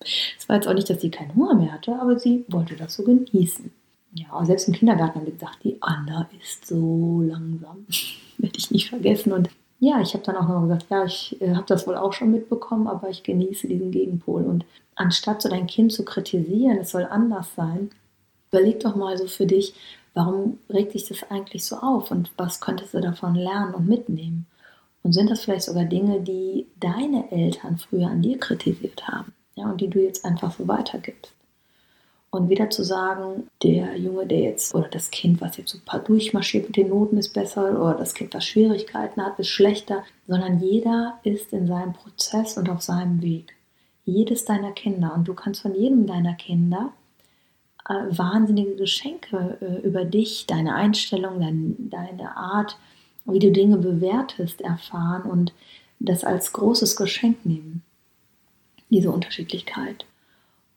Es 0.00 0.48
war 0.48 0.56
jetzt 0.56 0.66
auch 0.66 0.74
nicht, 0.74 0.90
dass 0.90 1.00
sie 1.00 1.10
keinen 1.10 1.34
Hunger 1.34 1.54
mehr 1.54 1.72
hatte, 1.72 1.98
aber 2.00 2.18
sie 2.18 2.44
wollte 2.48 2.74
das 2.74 2.94
so 2.94 3.04
genießen. 3.04 3.70
Ja, 4.14 4.44
selbst 4.44 4.68
im 4.68 4.74
Kindergarten 4.74 5.16
haben 5.16 5.26
die 5.26 5.32
gesagt, 5.32 5.58
die 5.62 5.76
Anna 5.80 6.28
ist 6.40 6.66
so 6.66 7.22
langsam. 7.22 7.86
Werde 8.38 8.58
ich 8.58 8.70
nicht 8.70 8.88
vergessen. 8.88 9.32
Und 9.32 9.50
ja, 9.78 10.00
ich 10.00 10.14
habe 10.14 10.24
dann 10.24 10.36
auch 10.36 10.48
noch 10.48 10.62
gesagt, 10.62 10.86
ja, 10.90 11.04
ich 11.04 11.40
äh, 11.40 11.54
habe 11.54 11.66
das 11.66 11.86
wohl 11.86 11.96
auch 11.96 12.12
schon 12.12 12.32
mitbekommen, 12.32 12.86
aber 12.86 13.10
ich 13.10 13.22
genieße 13.22 13.68
diesen 13.68 13.90
Gegenpol. 13.90 14.44
Und 14.44 14.64
anstatt 14.94 15.42
so 15.42 15.48
dein 15.48 15.66
Kind 15.66 15.92
zu 15.92 16.04
kritisieren, 16.04 16.78
es 16.78 16.90
soll 16.90 17.04
anders 17.04 17.54
sein, 17.54 17.90
überleg 18.50 18.80
doch 18.80 18.96
mal 18.96 19.18
so 19.18 19.26
für 19.26 19.46
dich, 19.46 19.74
warum 20.14 20.58
regt 20.70 20.92
sich 20.92 21.06
das 21.06 21.30
eigentlich 21.30 21.64
so 21.64 21.76
auf 21.76 22.10
und 22.10 22.30
was 22.38 22.60
könntest 22.60 22.94
du 22.94 23.00
davon 23.00 23.34
lernen 23.34 23.74
und 23.74 23.86
mitnehmen? 23.86 24.46
Und 25.02 25.12
sind 25.12 25.30
das 25.30 25.42
vielleicht 25.42 25.66
sogar 25.66 25.84
Dinge, 25.84 26.20
die 26.20 26.66
deine 26.80 27.30
Eltern 27.30 27.78
früher 27.78 28.08
an 28.08 28.22
dir 28.22 28.38
kritisiert 28.38 29.06
haben 29.06 29.32
ja, 29.54 29.70
und 29.70 29.80
die 29.80 29.88
du 29.88 30.00
jetzt 30.00 30.24
einfach 30.24 30.52
so 30.52 30.66
weitergibst? 30.66 31.35
Und 32.36 32.50
wieder 32.50 32.68
zu 32.68 32.84
sagen, 32.84 33.48
der 33.62 33.96
Junge, 33.96 34.26
der 34.26 34.40
jetzt, 34.40 34.74
oder 34.74 34.88
das 34.88 35.10
Kind, 35.10 35.40
was 35.40 35.56
jetzt 35.56 35.82
paar 35.86 36.00
durchmarschiert 36.00 36.66
mit 36.66 36.76
den 36.76 36.90
Noten, 36.90 37.16
ist 37.16 37.32
besser, 37.32 37.80
oder 37.80 37.94
das 37.94 38.12
Kind, 38.12 38.34
was 38.34 38.44
Schwierigkeiten 38.44 39.24
hat, 39.24 39.38
ist 39.38 39.48
schlechter, 39.48 40.04
sondern 40.26 40.60
jeder 40.60 41.18
ist 41.22 41.54
in 41.54 41.66
seinem 41.66 41.94
Prozess 41.94 42.58
und 42.58 42.68
auf 42.68 42.82
seinem 42.82 43.22
Weg. 43.22 43.54
Jedes 44.04 44.44
deiner 44.44 44.72
Kinder. 44.72 45.14
Und 45.14 45.26
du 45.26 45.32
kannst 45.32 45.62
von 45.62 45.74
jedem 45.74 46.06
deiner 46.06 46.34
Kinder 46.34 46.92
äh, 47.88 47.94
wahnsinnige 48.10 48.76
Geschenke 48.76 49.56
äh, 49.62 49.86
über 49.86 50.04
dich, 50.04 50.44
deine 50.46 50.74
Einstellung, 50.74 51.40
dein, 51.40 51.88
deine 51.90 52.36
Art, 52.36 52.76
wie 53.24 53.38
du 53.38 53.50
Dinge 53.50 53.78
bewertest, 53.78 54.60
erfahren 54.60 55.22
und 55.22 55.54
das 56.00 56.22
als 56.22 56.52
großes 56.52 56.96
Geschenk 56.96 57.46
nehmen. 57.46 57.82
Diese 58.90 59.10
Unterschiedlichkeit. 59.10 60.04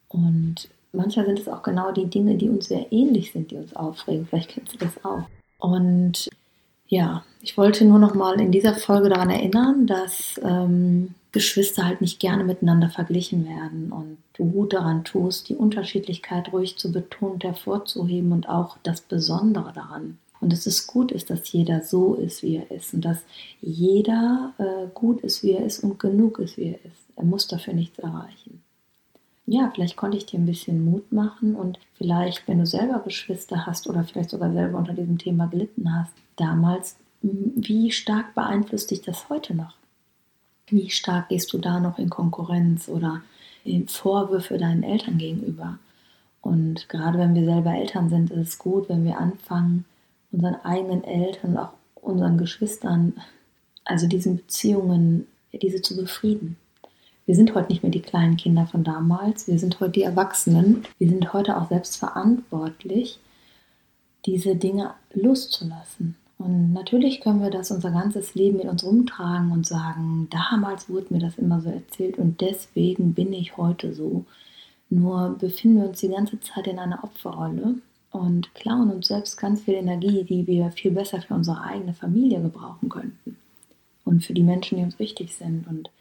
Und 0.07 0.69
manchmal 0.91 1.25
sind 1.25 1.39
es 1.39 1.47
auch 1.47 1.63
genau 1.63 1.91
die 1.91 2.07
Dinge, 2.07 2.35
die 2.35 2.49
uns 2.49 2.67
sehr 2.67 2.91
ähnlich 2.91 3.31
sind, 3.31 3.51
die 3.51 3.57
uns 3.57 3.75
aufregen. 3.75 4.25
Vielleicht 4.27 4.49
kennst 4.49 4.73
du 4.73 4.77
das 4.77 5.03
auch. 5.03 5.23
Und 5.57 6.29
ja, 6.87 7.23
ich 7.41 7.57
wollte 7.57 7.85
nur 7.85 7.99
noch 7.99 8.15
mal 8.15 8.39
in 8.39 8.51
dieser 8.51 8.73
Folge 8.73 9.09
daran 9.09 9.29
erinnern, 9.29 9.85
dass 9.85 10.39
ähm, 10.43 11.13
Geschwister 11.31 11.85
halt 11.85 12.01
nicht 12.01 12.19
gerne 12.19 12.43
miteinander 12.43 12.89
verglichen 12.89 13.47
werden 13.47 13.91
und 13.91 14.17
du 14.33 14.45
gut 14.51 14.73
daran 14.73 15.03
tust, 15.03 15.49
die 15.49 15.55
Unterschiedlichkeit 15.55 16.51
ruhig 16.51 16.77
zu 16.77 16.91
betonen 16.91 17.33
und 17.33 17.43
hervorzuheben 17.43 18.31
und 18.31 18.49
auch 18.49 18.77
das 18.81 19.01
Besondere 19.01 19.71
daran. 19.73 20.17
Und 20.41 20.53
dass 20.53 20.65
es 20.65 20.87
gut 20.87 21.11
ist, 21.11 21.29
dass 21.29 21.51
jeder 21.51 21.83
so 21.83 22.15
ist, 22.15 22.41
wie 22.41 22.55
er 22.55 22.71
ist 22.71 22.93
und 22.93 23.03
dass 23.03 23.19
jeder 23.61 24.53
äh, 24.57 24.87
gut 24.93 25.21
ist, 25.21 25.43
wie 25.43 25.51
er 25.51 25.65
ist 25.65 25.83
und 25.83 25.99
genug 25.99 26.39
ist, 26.39 26.57
wie 26.57 26.69
er 26.69 26.85
ist. 26.85 27.05
Er 27.15 27.25
muss 27.25 27.47
dafür 27.47 27.73
nichts 27.73 27.99
erreichen. 27.99 28.63
Ja, 29.51 29.71
vielleicht 29.73 29.97
konnte 29.97 30.15
ich 30.15 30.27
dir 30.27 30.37
ein 30.37 30.45
bisschen 30.45 30.85
Mut 30.85 31.11
machen 31.11 31.55
und 31.55 31.79
vielleicht, 31.97 32.47
wenn 32.47 32.59
du 32.59 32.67
selber 32.67 32.99
Geschwister 32.99 33.65
hast 33.65 33.89
oder 33.89 34.03
vielleicht 34.03 34.29
sogar 34.29 34.53
selber 34.53 34.77
unter 34.77 34.93
diesem 34.93 35.17
Thema 35.17 35.47
gelitten 35.47 35.91
hast, 35.91 36.13
damals, 36.35 36.97
wie 37.23 37.89
stark 37.89 38.35
beeinflusst 38.35 38.91
dich 38.91 39.01
das 39.01 39.27
heute 39.27 39.55
noch? 39.55 39.73
Wie 40.67 40.91
stark 40.91 41.29
gehst 41.29 41.51
du 41.51 41.57
da 41.57 41.79
noch 41.79 41.97
in 41.97 42.11
Konkurrenz 42.11 42.87
oder 42.89 43.23
in 43.63 43.87
Vorwürfe 43.87 44.59
deinen 44.59 44.83
Eltern 44.83 45.17
gegenüber? 45.17 45.79
Und 46.41 46.87
gerade 46.87 47.17
wenn 47.17 47.33
wir 47.33 47.45
selber 47.45 47.73
Eltern 47.73 48.07
sind, 48.07 48.29
ist 48.29 48.49
es 48.49 48.57
gut, 48.59 48.87
wenn 48.87 49.03
wir 49.03 49.17
anfangen, 49.17 49.85
unseren 50.31 50.57
eigenen 50.63 51.03
Eltern, 51.03 51.57
auch 51.57 51.73
unseren 51.95 52.37
Geschwistern, 52.37 53.13
also 53.83 54.05
diesen 54.05 54.37
Beziehungen, 54.37 55.25
diese 55.51 55.81
zu 55.81 55.97
befrieden. 55.97 56.55
Wir 57.29 57.35
sind 57.35 57.53
heute 57.53 57.71
nicht 57.71 57.83
mehr 57.83 57.91
die 57.91 58.01
kleinen 58.01 58.37
Kinder 58.37 58.65
von 58.65 58.83
damals, 58.83 59.47
wir 59.47 59.59
sind 59.59 59.79
heute 59.79 59.91
die 59.91 60.01
Erwachsenen. 60.01 60.83
Wir 60.97 61.09
sind 61.09 61.31
heute 61.31 61.57
auch 61.57 61.69
selbst 61.69 61.97
verantwortlich, 61.97 63.19
diese 64.25 64.55
Dinge 64.55 64.95
loszulassen. 65.13 66.15
Und 66.39 66.73
natürlich 66.73 67.21
können 67.21 67.43
wir 67.43 67.51
das 67.51 67.69
unser 67.69 67.91
ganzes 67.91 68.33
Leben 68.33 68.57
mit 68.57 68.65
uns 68.65 68.83
rumtragen 68.83 69.51
und 69.51 69.67
sagen, 69.67 70.27
damals 70.31 70.89
wurde 70.89 71.13
mir 71.13 71.19
das 71.19 71.37
immer 71.37 71.61
so 71.61 71.69
erzählt 71.69 72.17
und 72.17 72.41
deswegen 72.41 73.13
bin 73.13 73.31
ich 73.31 73.57
heute 73.57 73.93
so. 73.93 74.25
Nur 74.89 75.37
befinden 75.37 75.83
wir 75.83 75.89
uns 75.89 75.99
die 75.99 76.09
ganze 76.09 76.39
Zeit 76.39 76.65
in 76.65 76.79
einer 76.79 77.03
Opferrolle 77.03 77.75
und 78.09 78.55
klauen 78.55 78.89
uns 78.89 79.07
selbst 79.07 79.37
ganz 79.37 79.61
viel 79.61 79.75
Energie, 79.75 80.23
die 80.23 80.47
wir 80.47 80.71
viel 80.71 80.89
besser 80.89 81.21
für 81.21 81.35
unsere 81.35 81.61
eigene 81.61 81.93
Familie 81.93 82.41
gebrauchen 82.41 82.89
könnten. 82.89 83.37
Und 84.03 84.25
für 84.25 84.33
die 84.33 84.41
Menschen, 84.41 84.79
die 84.79 84.83
uns 84.83 84.97
wichtig 84.97 85.35
sind. 85.35 85.67
Und 85.67 85.91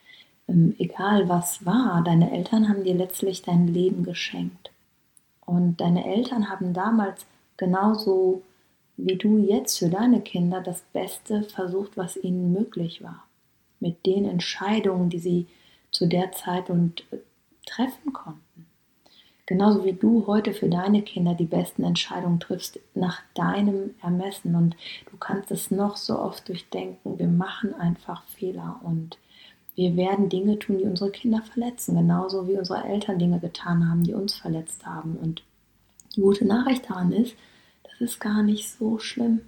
ähm, 0.49 0.75
egal 0.79 1.29
was 1.29 1.65
war, 1.65 2.03
deine 2.05 2.33
Eltern 2.33 2.69
haben 2.69 2.85
dir 2.85 2.95
letztlich 2.95 3.43
dein 3.43 3.69
Leben 3.69 4.03
geschenkt. 4.03 4.71
Und 5.45 5.81
deine 5.81 6.07
Eltern 6.07 6.51
haben 6.51 6.73
damals 6.73 7.27
genauso 7.57 8.43
wie 8.97 9.17
du 9.17 9.39
jetzt 9.39 9.79
für 9.79 9.89
deine 9.89 10.21
Kinder 10.21 10.61
das 10.61 10.83
Beste 10.93 11.45
versucht, 11.45 11.97
was 11.97 12.17
ihnen 12.17 12.53
möglich 12.53 13.03
war. 13.03 13.25
Mit 13.81 14.05
den 14.07 14.25
Entscheidungen, 14.25 15.09
die 15.09 15.21
sie 15.21 15.47
zu 15.91 16.07
der 16.07 16.33
Zeit 16.33 16.69
und 16.69 17.05
äh, 17.13 17.19
treffen 17.65 18.13
konnten. 18.13 18.67
Genauso 19.47 19.85
wie 19.85 19.95
du 19.95 20.27
heute 20.27 20.53
für 20.53 20.69
deine 20.69 21.01
Kinder 21.01 21.33
die 21.35 21.47
besten 21.47 21.83
Entscheidungen 21.83 22.39
triffst 22.39 22.81
nach 22.95 23.23
deinem 23.35 23.95
Ermessen. 24.03 24.55
Und 24.55 24.77
du 25.11 25.17
kannst 25.17 25.51
es 25.51 25.71
noch 25.71 25.97
so 25.97 26.19
oft 26.19 26.49
durchdenken. 26.49 27.19
Wir 27.19 27.29
machen 27.29 27.73
einfach 27.75 28.25
Fehler 28.25 28.79
und 28.83 29.17
wir 29.79 29.97
werden 29.97 30.29
Dinge 30.29 30.59
tun, 30.59 30.79
die 30.79 30.87
unsere 30.87 31.13
Kinder 31.13 31.41
verletzen. 31.41 31.95
Genauso 31.95 32.49
wie 32.49 32.59
unsere 32.59 32.83
Eltern 32.83 33.21
Dinge 33.21 33.39
getan 33.39 33.89
haben, 33.89 34.03
die 34.03 34.13
uns 34.13 34.35
verletzt 34.35 34.85
haben. 34.85 35.17
Und 35.17 35.45
die 36.17 36.21
gute 36.21 36.45
Nachricht 36.45 36.91
daran 36.91 37.13
ist, 37.13 37.37
das 37.85 38.01
ist 38.01 38.19
gar 38.19 38.43
nicht 38.43 38.69
so 38.69 38.99
schlimm. 38.99 39.43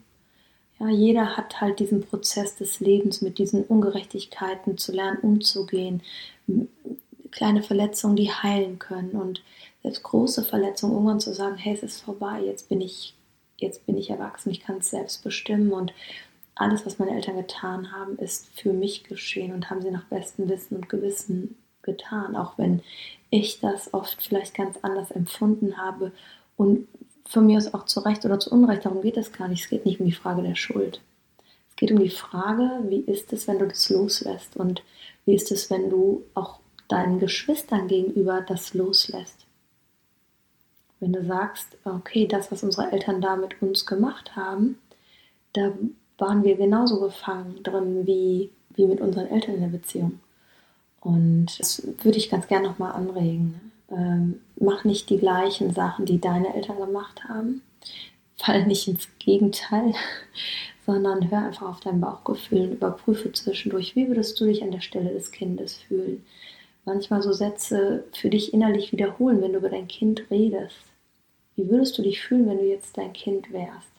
Ja, 0.78 0.88
jeder 0.88 1.36
hat 1.36 1.60
halt 1.60 1.80
diesen 1.80 2.02
Prozess 2.02 2.54
des 2.54 2.78
Lebens 2.78 3.22
mit 3.22 3.38
diesen 3.38 3.64
Ungerechtigkeiten 3.64 4.78
zu 4.78 4.92
lernen, 4.92 5.18
umzugehen. 5.18 6.00
Kleine 7.32 7.64
Verletzungen, 7.64 8.14
die 8.14 8.30
heilen 8.30 8.78
können 8.78 9.10
und 9.10 9.42
selbst 9.82 10.04
große 10.04 10.44
Verletzungen 10.44 10.92
irgendwann 10.92 11.18
zu 11.18 11.34
sagen, 11.34 11.56
hey, 11.56 11.74
es 11.74 11.82
ist 11.82 12.02
vorbei, 12.02 12.40
jetzt 12.44 12.68
bin 12.68 12.80
ich, 12.80 13.16
jetzt 13.56 13.84
bin 13.84 13.98
ich 13.98 14.10
erwachsen, 14.10 14.50
ich 14.50 14.60
kann 14.60 14.76
es 14.76 14.90
selbst 14.90 15.24
bestimmen 15.24 15.72
und 15.72 15.92
alles, 16.60 16.84
was 16.84 16.98
meine 16.98 17.14
Eltern 17.14 17.36
getan 17.36 17.92
haben, 17.92 18.18
ist 18.18 18.48
für 18.54 18.72
mich 18.72 19.04
geschehen 19.04 19.54
und 19.54 19.70
haben 19.70 19.82
sie 19.82 19.90
nach 19.90 20.04
bestem 20.04 20.48
Wissen 20.48 20.76
und 20.76 20.88
Gewissen 20.88 21.56
getan, 21.82 22.36
auch 22.36 22.58
wenn 22.58 22.82
ich 23.30 23.60
das 23.60 23.94
oft 23.94 24.22
vielleicht 24.22 24.54
ganz 24.54 24.76
anders 24.82 25.10
empfunden 25.10 25.78
habe 25.78 26.12
und 26.56 26.86
von 27.26 27.46
mir 27.46 27.58
aus 27.58 27.72
auch 27.72 27.86
zu 27.86 28.00
Recht 28.00 28.24
oder 28.24 28.38
zu 28.38 28.50
Unrecht, 28.50 28.84
darum 28.84 29.02
geht 29.02 29.16
es 29.16 29.32
gar 29.32 29.48
nicht. 29.48 29.64
Es 29.64 29.70
geht 29.70 29.86
nicht 29.86 30.00
um 30.00 30.06
die 30.06 30.12
Frage 30.12 30.42
der 30.42 30.56
Schuld. 30.56 31.00
Es 31.70 31.76
geht 31.76 31.92
um 31.92 32.00
die 32.00 32.10
Frage, 32.10 32.68
wie 32.88 33.00
ist 33.00 33.32
es, 33.32 33.46
wenn 33.46 33.58
du 33.58 33.68
das 33.68 33.88
loslässt 33.88 34.56
und 34.56 34.82
wie 35.24 35.34
ist 35.34 35.52
es, 35.52 35.70
wenn 35.70 35.88
du 35.88 36.24
auch 36.34 36.58
deinen 36.88 37.20
Geschwistern 37.20 37.88
gegenüber 37.88 38.42
das 38.42 38.74
loslässt. 38.74 39.46
Wenn 40.98 41.12
du 41.12 41.24
sagst, 41.24 41.78
okay, 41.84 42.26
das, 42.26 42.52
was 42.52 42.64
unsere 42.64 42.90
Eltern 42.90 43.20
da 43.20 43.36
mit 43.36 43.62
uns 43.62 43.86
gemacht 43.86 44.36
haben, 44.36 44.78
da 45.52 45.72
waren 46.20 46.44
wir 46.44 46.56
genauso 46.56 47.00
gefangen 47.00 47.62
drin 47.62 48.06
wie, 48.06 48.50
wie 48.74 48.86
mit 48.86 49.00
unseren 49.00 49.28
Eltern 49.28 49.56
in 49.56 49.60
der 49.62 49.68
Beziehung. 49.68 50.20
Und 51.00 51.58
das 51.58 51.86
würde 52.02 52.18
ich 52.18 52.30
ganz 52.30 52.46
gerne 52.46 52.68
nochmal 52.68 52.92
anregen. 52.92 53.72
Ne? 53.88 53.96
Ähm, 53.96 54.40
mach 54.56 54.84
nicht 54.84 55.10
die 55.10 55.18
gleichen 55.18 55.72
Sachen, 55.72 56.04
die 56.06 56.20
deine 56.20 56.54
Eltern 56.54 56.78
gemacht 56.78 57.24
haben. 57.24 57.62
Fall 58.36 58.66
nicht 58.66 58.88
ins 58.88 59.08
Gegenteil, 59.18 59.92
sondern 60.86 61.30
hör 61.30 61.46
einfach 61.46 61.68
auf 61.68 61.80
dein 61.80 62.00
Bauchgefühl 62.00 62.62
und 62.62 62.72
überprüfe 62.72 63.32
zwischendurch, 63.32 63.96
wie 63.96 64.08
würdest 64.08 64.40
du 64.40 64.46
dich 64.46 64.62
an 64.62 64.70
der 64.70 64.80
Stelle 64.80 65.12
des 65.12 65.30
Kindes 65.30 65.76
fühlen. 65.76 66.24
Manchmal 66.84 67.22
so 67.22 67.32
Sätze 67.32 68.04
für 68.12 68.30
dich 68.30 68.54
innerlich 68.54 68.92
wiederholen, 68.92 69.42
wenn 69.42 69.52
du 69.52 69.58
über 69.58 69.68
dein 69.68 69.88
Kind 69.88 70.30
redest. 70.30 70.76
Wie 71.56 71.68
würdest 71.68 71.98
du 71.98 72.02
dich 72.02 72.20
fühlen, 72.20 72.48
wenn 72.48 72.58
du 72.58 72.64
jetzt 72.64 72.96
dein 72.96 73.12
Kind 73.12 73.52
wärst? 73.52 73.89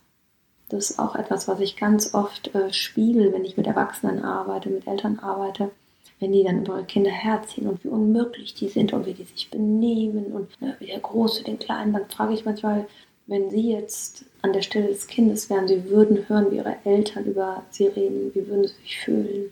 Das 0.72 0.92
ist 0.92 1.00
auch 1.00 1.16
etwas, 1.16 1.48
was 1.48 1.60
ich 1.60 1.76
ganz 1.76 2.14
oft 2.14 2.56
äh, 2.56 2.72
spiegel, 2.72 3.34
wenn 3.34 3.46
ich 3.46 3.58
mit 3.58 3.68
Erwachsenen 3.68 4.24
arbeite, 4.24 4.70
mit 4.70 4.88
Eltern 4.88 5.20
arbeite 5.20 5.72
wenn 6.22 6.32
die 6.32 6.44
dann 6.44 6.64
über 6.64 6.76
ihre 6.76 6.86
Kinder 6.86 7.10
herziehen 7.10 7.68
und 7.68 7.84
wie 7.84 7.90
unmöglich 7.90 8.54
die 8.54 8.70
sind 8.70 8.94
und 8.94 9.08
wie 9.08 9.14
die 9.14 9.24
sich 9.24 9.50
benehmen 9.50 10.28
und 10.28 10.62
ne, 10.62 10.76
wie 10.80 10.86
der 10.86 11.00
Große 11.00 11.44
den 11.44 11.58
Kleinen, 11.58 11.94
dann 11.94 12.08
frage 12.10 12.34
ich 12.34 12.46
manchmal, 12.46 12.88
wenn 13.26 13.50
sie 13.50 13.72
jetzt 13.72 14.24
an 14.44 14.54
der 14.54 14.62
Stelle 14.62 14.88
des 14.88 15.08
Kindes 15.08 15.50
wären, 15.50 15.68
sie 15.68 15.90
würden 15.90 16.30
hören, 16.30 16.52
wie 16.52 16.58
ihre 16.58 16.76
Eltern 16.86 17.26
über 17.26 17.64
sie 17.72 17.88
reden, 17.88 18.32
wie 18.36 18.48
würden 18.48 18.68
sie 18.68 18.76
sich 18.76 19.00
fühlen. 19.00 19.52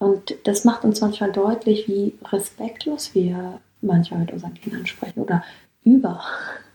Und 0.00 0.34
das 0.44 0.64
macht 0.64 0.84
uns 0.84 1.00
manchmal 1.00 1.30
deutlich, 1.30 1.86
wie 1.86 2.14
respektlos 2.24 3.14
wir 3.14 3.60
manchmal 3.80 4.20
mit 4.20 4.32
unseren 4.32 4.54
Kindern 4.54 4.86
sprechen 4.86 5.20
oder 5.20 5.44
über, 5.84 6.22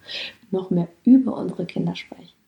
noch 0.51 0.69
mehr 0.69 0.87
über 1.03 1.35
unsere 1.35 1.65
Kinder 1.65 1.95
sprechen 1.95 2.42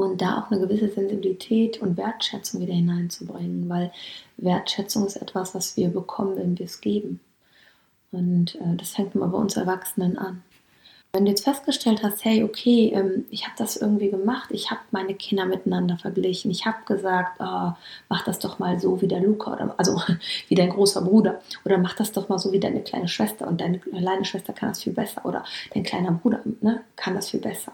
und 0.00 0.20
da 0.22 0.40
auch 0.40 0.50
eine 0.50 0.60
gewisse 0.60 0.88
Sensibilität 0.88 1.80
und 1.80 1.96
Wertschätzung 1.96 2.60
wieder 2.60 2.74
hineinzubringen, 2.74 3.68
weil 3.68 3.92
Wertschätzung 4.38 5.06
ist 5.06 5.16
etwas, 5.16 5.54
was 5.54 5.76
wir 5.76 5.88
bekommen, 5.88 6.36
wenn 6.36 6.58
wir 6.58 6.66
es 6.66 6.80
geben. 6.80 7.20
Und 8.12 8.54
äh, 8.56 8.76
das 8.76 8.90
fängt 8.90 9.14
immer 9.14 9.28
bei 9.28 9.38
uns 9.38 9.56
Erwachsenen 9.56 10.18
an. 10.18 10.42
Wenn 11.12 11.24
du 11.24 11.30
jetzt 11.30 11.44
festgestellt 11.44 12.04
hast, 12.04 12.24
hey, 12.24 12.44
okay, 12.44 12.92
ähm, 12.94 13.24
ich 13.30 13.44
habe 13.44 13.54
das 13.58 13.76
irgendwie 13.76 14.10
gemacht, 14.10 14.50
ich 14.52 14.70
habe 14.70 14.80
meine 14.92 15.14
Kinder 15.14 15.44
miteinander 15.44 15.98
verglichen, 15.98 16.50
ich 16.50 16.66
habe 16.66 16.84
gesagt, 16.86 17.40
oh, 17.40 17.72
mach 18.08 18.24
das 18.24 18.38
doch 18.38 18.60
mal 18.60 18.78
so 18.78 19.00
wie 19.02 19.08
der 19.08 19.20
Luca, 19.20 19.52
oder, 19.52 19.74
also 19.76 20.00
wie 20.48 20.54
dein 20.54 20.70
großer 20.70 21.02
Bruder, 21.02 21.40
oder 21.64 21.78
mach 21.78 21.94
das 21.94 22.12
doch 22.12 22.28
mal 22.28 22.38
so 22.38 22.52
wie 22.52 22.60
deine 22.60 22.82
kleine 22.82 23.08
Schwester 23.08 23.48
und 23.48 23.60
deine 23.60 23.80
kleine 23.80 24.24
Schwester 24.24 24.52
kann 24.52 24.68
das 24.68 24.82
viel 24.82 24.92
besser, 24.92 25.24
oder 25.24 25.44
dein 25.74 25.82
kleiner 25.82 26.12
Bruder 26.12 26.40
ne, 26.60 26.82
kann 26.96 27.14
das 27.14 27.30
viel 27.30 27.40
besser 27.40 27.72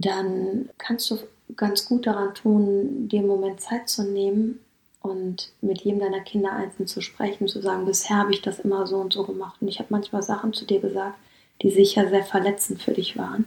dann 0.00 0.70
kannst 0.78 1.10
du 1.10 1.18
ganz 1.56 1.84
gut 1.86 2.06
daran 2.06 2.34
tun, 2.34 3.08
dir 3.08 3.20
einen 3.20 3.28
Moment 3.28 3.60
Zeit 3.60 3.88
zu 3.88 4.04
nehmen 4.04 4.60
und 5.00 5.50
mit 5.60 5.80
jedem 5.80 6.00
deiner 6.00 6.20
Kinder 6.20 6.52
einzeln 6.52 6.86
zu 6.86 7.00
sprechen, 7.00 7.48
zu 7.48 7.60
sagen, 7.60 7.84
bisher 7.84 8.16
habe 8.16 8.32
ich 8.32 8.42
das 8.42 8.60
immer 8.60 8.86
so 8.86 8.98
und 8.98 9.12
so 9.12 9.24
gemacht 9.24 9.60
und 9.60 9.68
ich 9.68 9.78
habe 9.78 9.88
manchmal 9.90 10.22
Sachen 10.22 10.52
zu 10.52 10.64
dir 10.64 10.80
gesagt, 10.80 11.18
die 11.62 11.70
sicher 11.70 12.08
sehr 12.08 12.24
verletzend 12.24 12.80
für 12.80 12.92
dich 12.92 13.16
waren 13.16 13.46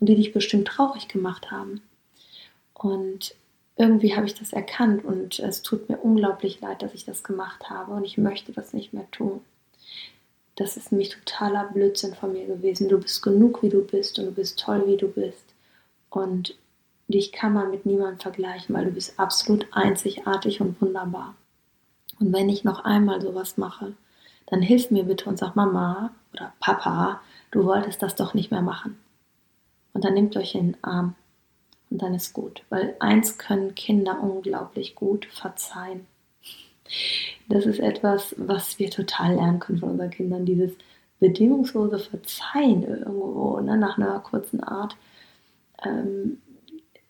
und 0.00 0.08
die 0.08 0.16
dich 0.16 0.32
bestimmt 0.32 0.66
traurig 0.66 1.06
gemacht 1.06 1.52
haben. 1.52 1.82
Und 2.74 3.36
irgendwie 3.76 4.16
habe 4.16 4.26
ich 4.26 4.34
das 4.34 4.52
erkannt 4.52 5.04
und 5.04 5.38
es 5.38 5.62
tut 5.62 5.88
mir 5.88 5.98
unglaublich 5.98 6.60
leid, 6.60 6.82
dass 6.82 6.94
ich 6.94 7.04
das 7.04 7.22
gemacht 7.22 7.70
habe 7.70 7.92
und 7.92 8.04
ich 8.04 8.18
möchte 8.18 8.52
das 8.52 8.72
nicht 8.72 8.92
mehr 8.92 9.08
tun. 9.12 9.40
Das 10.56 10.76
ist 10.76 10.90
nämlich 10.90 11.10
totaler 11.10 11.70
Blödsinn 11.72 12.14
von 12.14 12.32
mir 12.32 12.46
gewesen. 12.46 12.88
Du 12.88 12.98
bist 12.98 13.22
genug, 13.22 13.62
wie 13.62 13.70
du 13.70 13.84
bist 13.84 14.18
und 14.18 14.26
du 14.26 14.32
bist 14.32 14.58
toll, 14.58 14.82
wie 14.86 14.96
du 14.96 15.08
bist. 15.08 15.51
Und 16.12 16.54
dich 17.08 17.32
kann 17.32 17.54
man 17.54 17.70
mit 17.70 17.86
niemandem 17.86 18.20
vergleichen, 18.20 18.74
weil 18.74 18.84
du 18.84 18.90
bist 18.90 19.18
absolut 19.18 19.66
einzigartig 19.72 20.60
und 20.60 20.80
wunderbar. 20.80 21.34
Und 22.20 22.32
wenn 22.32 22.50
ich 22.50 22.64
noch 22.64 22.84
einmal 22.84 23.20
sowas 23.22 23.56
mache, 23.56 23.94
dann 24.46 24.60
hilf 24.60 24.90
mir 24.90 25.04
bitte 25.04 25.28
und 25.28 25.38
sag 25.38 25.56
Mama 25.56 26.10
oder 26.34 26.52
Papa, 26.60 27.22
du 27.50 27.64
wolltest 27.64 28.02
das 28.02 28.14
doch 28.14 28.34
nicht 28.34 28.50
mehr 28.50 28.60
machen. 28.60 28.98
Und 29.94 30.04
dann 30.04 30.12
nehmt 30.12 30.36
euch 30.36 30.54
in 30.54 30.72
den 30.72 30.84
Arm 30.84 31.14
und 31.90 32.02
dann 32.02 32.14
ist 32.14 32.34
gut. 32.34 32.62
Weil 32.68 32.94
eins 33.00 33.38
können 33.38 33.74
Kinder 33.74 34.22
unglaublich 34.22 34.94
gut 34.94 35.24
verzeihen. 35.26 36.06
Das 37.48 37.64
ist 37.64 37.78
etwas, 37.78 38.34
was 38.36 38.78
wir 38.78 38.90
total 38.90 39.34
lernen 39.36 39.60
können 39.60 39.78
von 39.78 39.92
unseren 39.92 40.10
Kindern, 40.10 40.44
dieses 40.44 40.72
bedingungslose 41.20 41.98
Verzeihen 41.98 42.82
irgendwo, 42.82 43.58
ne, 43.60 43.78
nach 43.78 43.96
einer 43.96 44.18
kurzen 44.20 44.62
Art 44.62 44.96
ähm, 45.84 46.38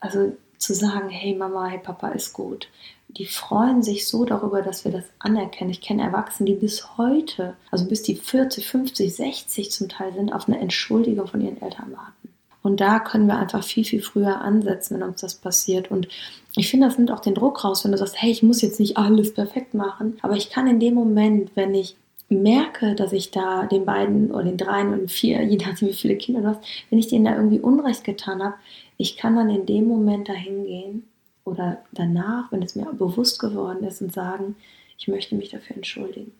also 0.01 0.37
zu 0.59 0.75
sagen, 0.75 1.09
hey 1.09 1.35
Mama, 1.35 1.67
hey 1.67 1.79
Papa 1.79 2.09
ist 2.09 2.33
gut. 2.33 2.69
Die 3.09 3.27
freuen 3.27 3.83
sich 3.83 4.09
so 4.09 4.25
darüber, 4.25 4.63
dass 4.63 4.85
wir 4.85 4.93
das 4.93 5.05
anerkennen. 5.19 5.71
Ich 5.71 5.83
kenne 5.83 6.03
Erwachsene, 6.03 6.51
die 6.51 6.57
bis 6.57 6.97
heute, 6.97 7.55
also 7.71 7.87
bis 7.87 8.03
die 8.03 8.15
40, 8.15 8.67
50, 8.67 9.15
60 9.15 9.71
zum 9.71 9.89
Teil 9.89 10.15
sind, 10.15 10.33
auf 10.33 10.49
eine 10.49 10.59
Entschuldigung 10.61 11.27
von 11.27 11.41
ihren 11.41 11.61
Eltern 11.61 11.93
warten. 11.93 12.29
Und 12.63 12.81
da 12.81 13.01
können 13.01 13.27
wir 13.27 13.39
einfach 13.39 13.65
viel, 13.65 13.85
viel 13.85 14.03
früher 14.03 14.41
ansetzen, 14.41 14.95
wenn 14.95 15.09
uns 15.09 15.21
das 15.21 15.35
passiert. 15.35 15.91
Und 15.91 16.09
ich 16.57 16.71
finde, 16.71 16.87
das 16.87 16.97
nimmt 16.97 17.11
auch 17.11 17.21
den 17.21 17.35
Druck 17.35 17.65
raus, 17.65 17.85
wenn 17.85 17.93
du 17.93 17.99
sagst, 17.99 18.21
hey, 18.23 18.31
ich 18.31 18.43
muss 18.43 18.63
jetzt 18.63 18.79
nicht 18.79 18.97
alles 18.97 19.35
perfekt 19.35 19.75
machen, 19.75 20.19
aber 20.23 20.37
ich 20.37 20.49
kann 20.49 20.69
in 20.69 20.81
dem 20.81 20.95
Moment, 20.95 21.51
wenn 21.55 21.75
ich 21.75 21.97
merke, 22.33 22.95
dass 22.95 23.13
ich 23.13 23.31
da 23.31 23.67
den 23.67 23.85
beiden 23.85 24.31
oder 24.31 24.45
den 24.45 24.57
dreien 24.57 24.93
und 24.93 25.11
vier, 25.11 25.43
je 25.43 25.57
nachdem 25.57 25.89
wie 25.89 25.95
viele 25.95 26.17
Kinder 26.17 26.41
du 26.41 26.49
hast, 26.49 26.65
wenn 26.91 26.99
ich 26.99 27.09
denen 27.09 27.25
da 27.25 27.37
irgendwie 27.37 27.61
Unrecht 27.61 28.05
getan 28.05 28.43
habe, 28.43 28.55
ich 28.97 29.17
kann 29.17 29.37
dann 29.37 29.51
in 29.51 29.67
dem 29.67 29.87
Moment 29.87 30.29
dahin 30.29 30.65
gehen 30.65 31.09
oder 31.45 31.83
danach, 31.93 32.53
wenn 32.53 32.63
es 32.63 32.77
mir 32.77 32.87
bewusst 32.93 33.39
geworden 33.39 33.85
ist 33.85 34.01
und 34.01 34.13
sagen, 34.13 34.57
ich 34.99 35.09
möchte 35.09 35.35
mich 35.35 35.51
dafür 35.51 35.77
entschuldigen. 35.77 36.33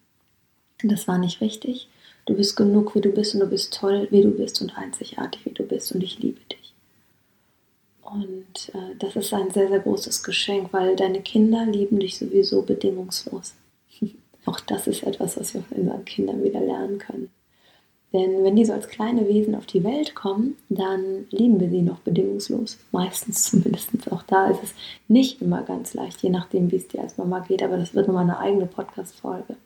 Das 0.83 1.09
war 1.09 1.19
nicht 1.19 1.41
richtig. 1.41 1.89
Du 2.27 2.35
bist 2.35 2.57
genug, 2.57 2.95
wie 2.95 3.01
du 3.01 3.11
bist 3.11 3.35
und 3.35 3.41
du 3.41 3.47
bist 3.47 3.75
toll, 3.75 4.07
wie 4.11 4.23
du 4.23 4.31
bist 4.31 4.61
und 4.63 4.77
einzigartig, 4.77 5.45
wie 5.45 5.51
du 5.51 5.65
bist 5.65 5.93
und 5.93 6.03
ich 6.03 6.19
liebe 6.21 6.41
dich. 6.51 6.73
Und 8.03 8.75
äh, 8.75 8.95
das 8.99 9.17
ist 9.17 9.33
ein 9.33 9.51
sehr, 9.51 9.69
sehr 9.69 9.81
großes 9.81 10.23
Geschenk, 10.23 10.73
weil 10.73 10.95
deine 10.97 11.23
Kinder 11.23 11.65
lieben 11.67 11.99
dich 11.99 12.19
sowieso 12.19 12.63
bedingungslos. 12.63 13.55
Auch 14.45 14.61
das 14.61 14.87
ist 14.87 15.03
etwas, 15.05 15.39
was 15.39 15.55
wir 15.55 15.63
von 15.63 15.79
unseren 15.79 16.05
Kindern 16.05 16.43
wieder 16.43 16.61
lernen 16.61 16.99
können. 16.99 17.31
Denn 18.13 18.45
wenn 18.45 18.57
die 18.57 18.65
so 18.65 18.75
als 18.75 18.89
kleine 18.89 19.27
Wesen 19.27 19.55
auf 19.55 19.65
die 19.65 19.85
Welt 19.85 20.15
kommen, 20.15 20.57
dann 20.69 21.27
lieben 21.31 21.59
wir 21.61 21.71
sie 21.71 21.81
noch 21.81 22.01
bedingungslos. 22.01 22.79
Meistens 22.91 23.45
zumindest. 23.51 23.91
Auch 24.11 24.23
da 24.23 24.49
ist 24.49 24.63
es 24.63 24.75
nicht 25.09 25.41
immer 25.41 25.63
ganz 25.63 25.95
leicht, 25.95 26.23
je 26.23 26.31
nachdem, 26.31 26.71
wie 26.71 26.77
es 26.77 26.89
dir 26.89 27.01
als 27.01 27.17
Mama 27.17 27.41
geht. 27.41 27.63
Aber 27.63 27.79
das 27.79 27.95
wird 27.95 28.09
nochmal 28.09 28.25
eine 28.25 28.39
eigene 28.39 28.67
Podcast-Folge. 28.67 29.57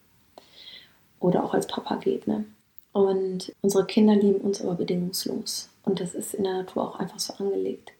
Oder 1.19 1.45
auch 1.45 1.55
als 1.55 1.67
Papa 1.67 1.97
geht. 1.97 2.29
Ne? 2.29 2.45
Und 2.93 3.53
unsere 3.63 3.85
Kinder 3.85 4.15
lieben 4.15 4.41
uns 4.41 4.63
aber 4.63 4.75
bedingungslos. 4.75 5.69
Und 5.83 6.01
das 6.01 6.15
ist 6.15 6.35
in 6.35 6.45
der 6.45 6.55
Natur 6.55 6.89
auch 6.89 6.99
einfach 7.01 7.19
so 7.19 7.33
angelegt. 7.35 7.93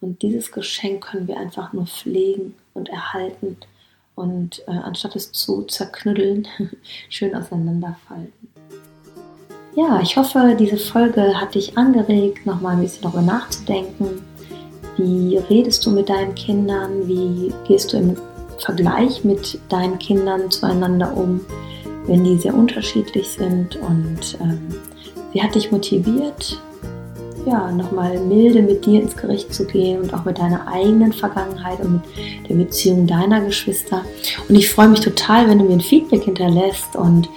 Und 0.00 0.22
dieses 0.22 0.52
Geschenk 0.52 1.04
können 1.04 1.28
wir 1.28 1.38
einfach 1.38 1.72
nur 1.72 1.86
pflegen 1.86 2.54
und 2.74 2.88
erhalten 2.88 3.56
und 4.20 4.62
äh, 4.68 4.72
anstatt 4.72 5.16
es 5.16 5.32
zu 5.32 5.62
zerknütteln, 5.62 6.46
schön 7.08 7.34
auseinanderfalten. 7.34 8.48
Ja, 9.76 10.00
ich 10.02 10.16
hoffe, 10.16 10.56
diese 10.58 10.76
Folge 10.76 11.40
hat 11.40 11.54
dich 11.54 11.78
angeregt, 11.78 12.44
nochmal 12.44 12.76
ein 12.76 12.82
bisschen 12.82 13.02
darüber 13.02 13.22
nachzudenken. 13.22 14.22
Wie 14.96 15.36
redest 15.36 15.86
du 15.86 15.90
mit 15.90 16.08
deinen 16.08 16.34
Kindern? 16.34 17.06
Wie 17.08 17.52
gehst 17.66 17.92
du 17.92 17.96
im 17.96 18.16
Vergleich 18.58 19.24
mit 19.24 19.58
deinen 19.68 19.98
Kindern 19.98 20.50
zueinander 20.50 21.16
um, 21.16 21.40
wenn 22.06 22.24
die 22.24 22.36
sehr 22.36 22.54
unterschiedlich 22.54 23.28
sind? 23.28 23.76
Und 23.76 24.38
ähm, 24.40 24.74
wie 25.32 25.42
hat 25.42 25.54
dich 25.54 25.70
motiviert, 25.70 26.60
ja, 27.46 27.70
nochmal 27.72 28.18
milde 28.20 28.62
mit 28.62 28.86
dir 28.86 29.02
ins 29.02 29.16
Gericht 29.16 29.52
zu 29.52 29.66
gehen 29.66 30.00
und 30.00 30.14
auch 30.14 30.24
mit 30.24 30.38
deiner 30.38 30.66
eigenen 30.68 31.12
Vergangenheit 31.12 31.80
und 31.80 31.92
mit 31.92 32.02
der 32.48 32.54
Beziehung 32.54 33.06
deiner 33.06 33.40
Geschwister. 33.40 34.04
Und 34.48 34.54
ich 34.54 34.68
freue 34.68 34.88
mich 34.88 35.00
total, 35.00 35.48
wenn 35.48 35.58
du 35.58 35.64
mir 35.64 35.74
ein 35.74 35.80
Feedback 35.80 36.24
hinterlässt 36.24 36.96
und 36.96 37.28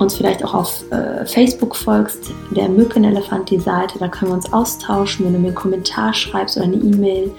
uns 0.00 0.16
vielleicht 0.16 0.44
auch 0.44 0.54
auf 0.54 0.90
äh, 0.90 1.26
Facebook 1.26 1.76
folgst, 1.76 2.32
der 2.50 2.70
Mückenelefant, 2.70 3.50
die 3.50 3.58
Seite, 3.58 3.98
da 3.98 4.08
können 4.08 4.30
wir 4.30 4.36
uns 4.36 4.50
austauschen. 4.52 5.26
Wenn 5.26 5.34
du 5.34 5.38
mir 5.38 5.48
einen 5.48 5.54
Kommentar 5.54 6.14
schreibst 6.14 6.56
oder 6.56 6.64
eine 6.66 6.76
E-Mail 6.76 7.30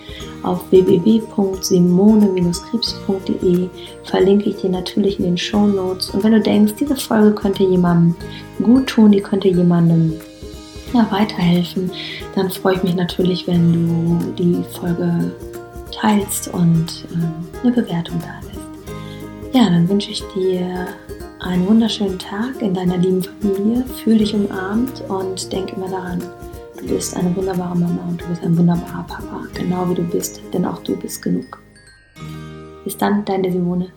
auf 0.44 0.62
www.simone-krebs.de, 0.70 3.70
verlinke 4.04 4.50
ich 4.50 4.58
dir 4.58 4.70
natürlich 4.70 5.18
in 5.18 5.26
den 5.26 5.38
Show 5.38 5.66
Notes. 5.66 6.12
Und 6.12 6.24
wenn 6.24 6.34
du 6.34 6.42
denkst, 6.42 6.74
diese 6.80 6.96
Folge 6.96 7.34
könnte 7.34 7.64
jemandem 7.64 8.16
gut 8.62 8.86
tun, 8.88 9.12
die 9.12 9.22
könnte 9.22 9.48
jemandem 9.48 10.14
ja, 10.94 11.08
weiterhelfen, 11.12 11.92
dann 12.36 12.50
freue 12.50 12.76
ich 12.76 12.84
mich 12.84 12.96
natürlich, 12.96 13.48
wenn 13.48 13.72
du 13.72 14.34
die 14.34 14.64
Folge 14.78 15.32
teilst 15.92 16.48
und 16.54 17.06
äh, 17.12 17.60
eine 17.64 17.72
Bewertung 17.72 18.20
da 18.20 18.48
lässt. 18.48 19.56
Ja, 19.56 19.66
dann 19.66 19.88
wünsche 19.88 20.12
ich 20.12 20.24
dir 20.34 20.88
einen 21.40 21.68
wunderschönen 21.68 22.20
Tag 22.20 22.62
in 22.62 22.74
deiner 22.74 22.98
lieben 22.98 23.24
Familie. 23.24 23.84
Fühl 24.04 24.18
dich 24.18 24.34
umarmt 24.34 25.04
und 25.10 25.52
denk 25.52 25.74
immer 25.74 25.90
daran, 25.90 26.24
du 26.80 26.88
bist 26.88 27.16
eine 27.16 27.36
wunderbare 27.36 27.76
Mama 27.76 28.02
und 28.08 28.22
du 28.22 28.28
bist 28.28 28.44
ein 28.44 28.58
wunderbarer 28.58 29.06
Papa, 29.08 29.42
genau 29.54 29.90
wie 29.90 29.96
du 29.96 30.04
bist, 30.04 30.42
denn 30.54 30.66
auch 30.66 30.82
du 30.84 30.96
bist 30.96 31.22
genug. 31.22 31.60
Bis 32.84 32.98
dann, 32.98 33.26
deine 33.26 33.52
Simone. 33.52 33.92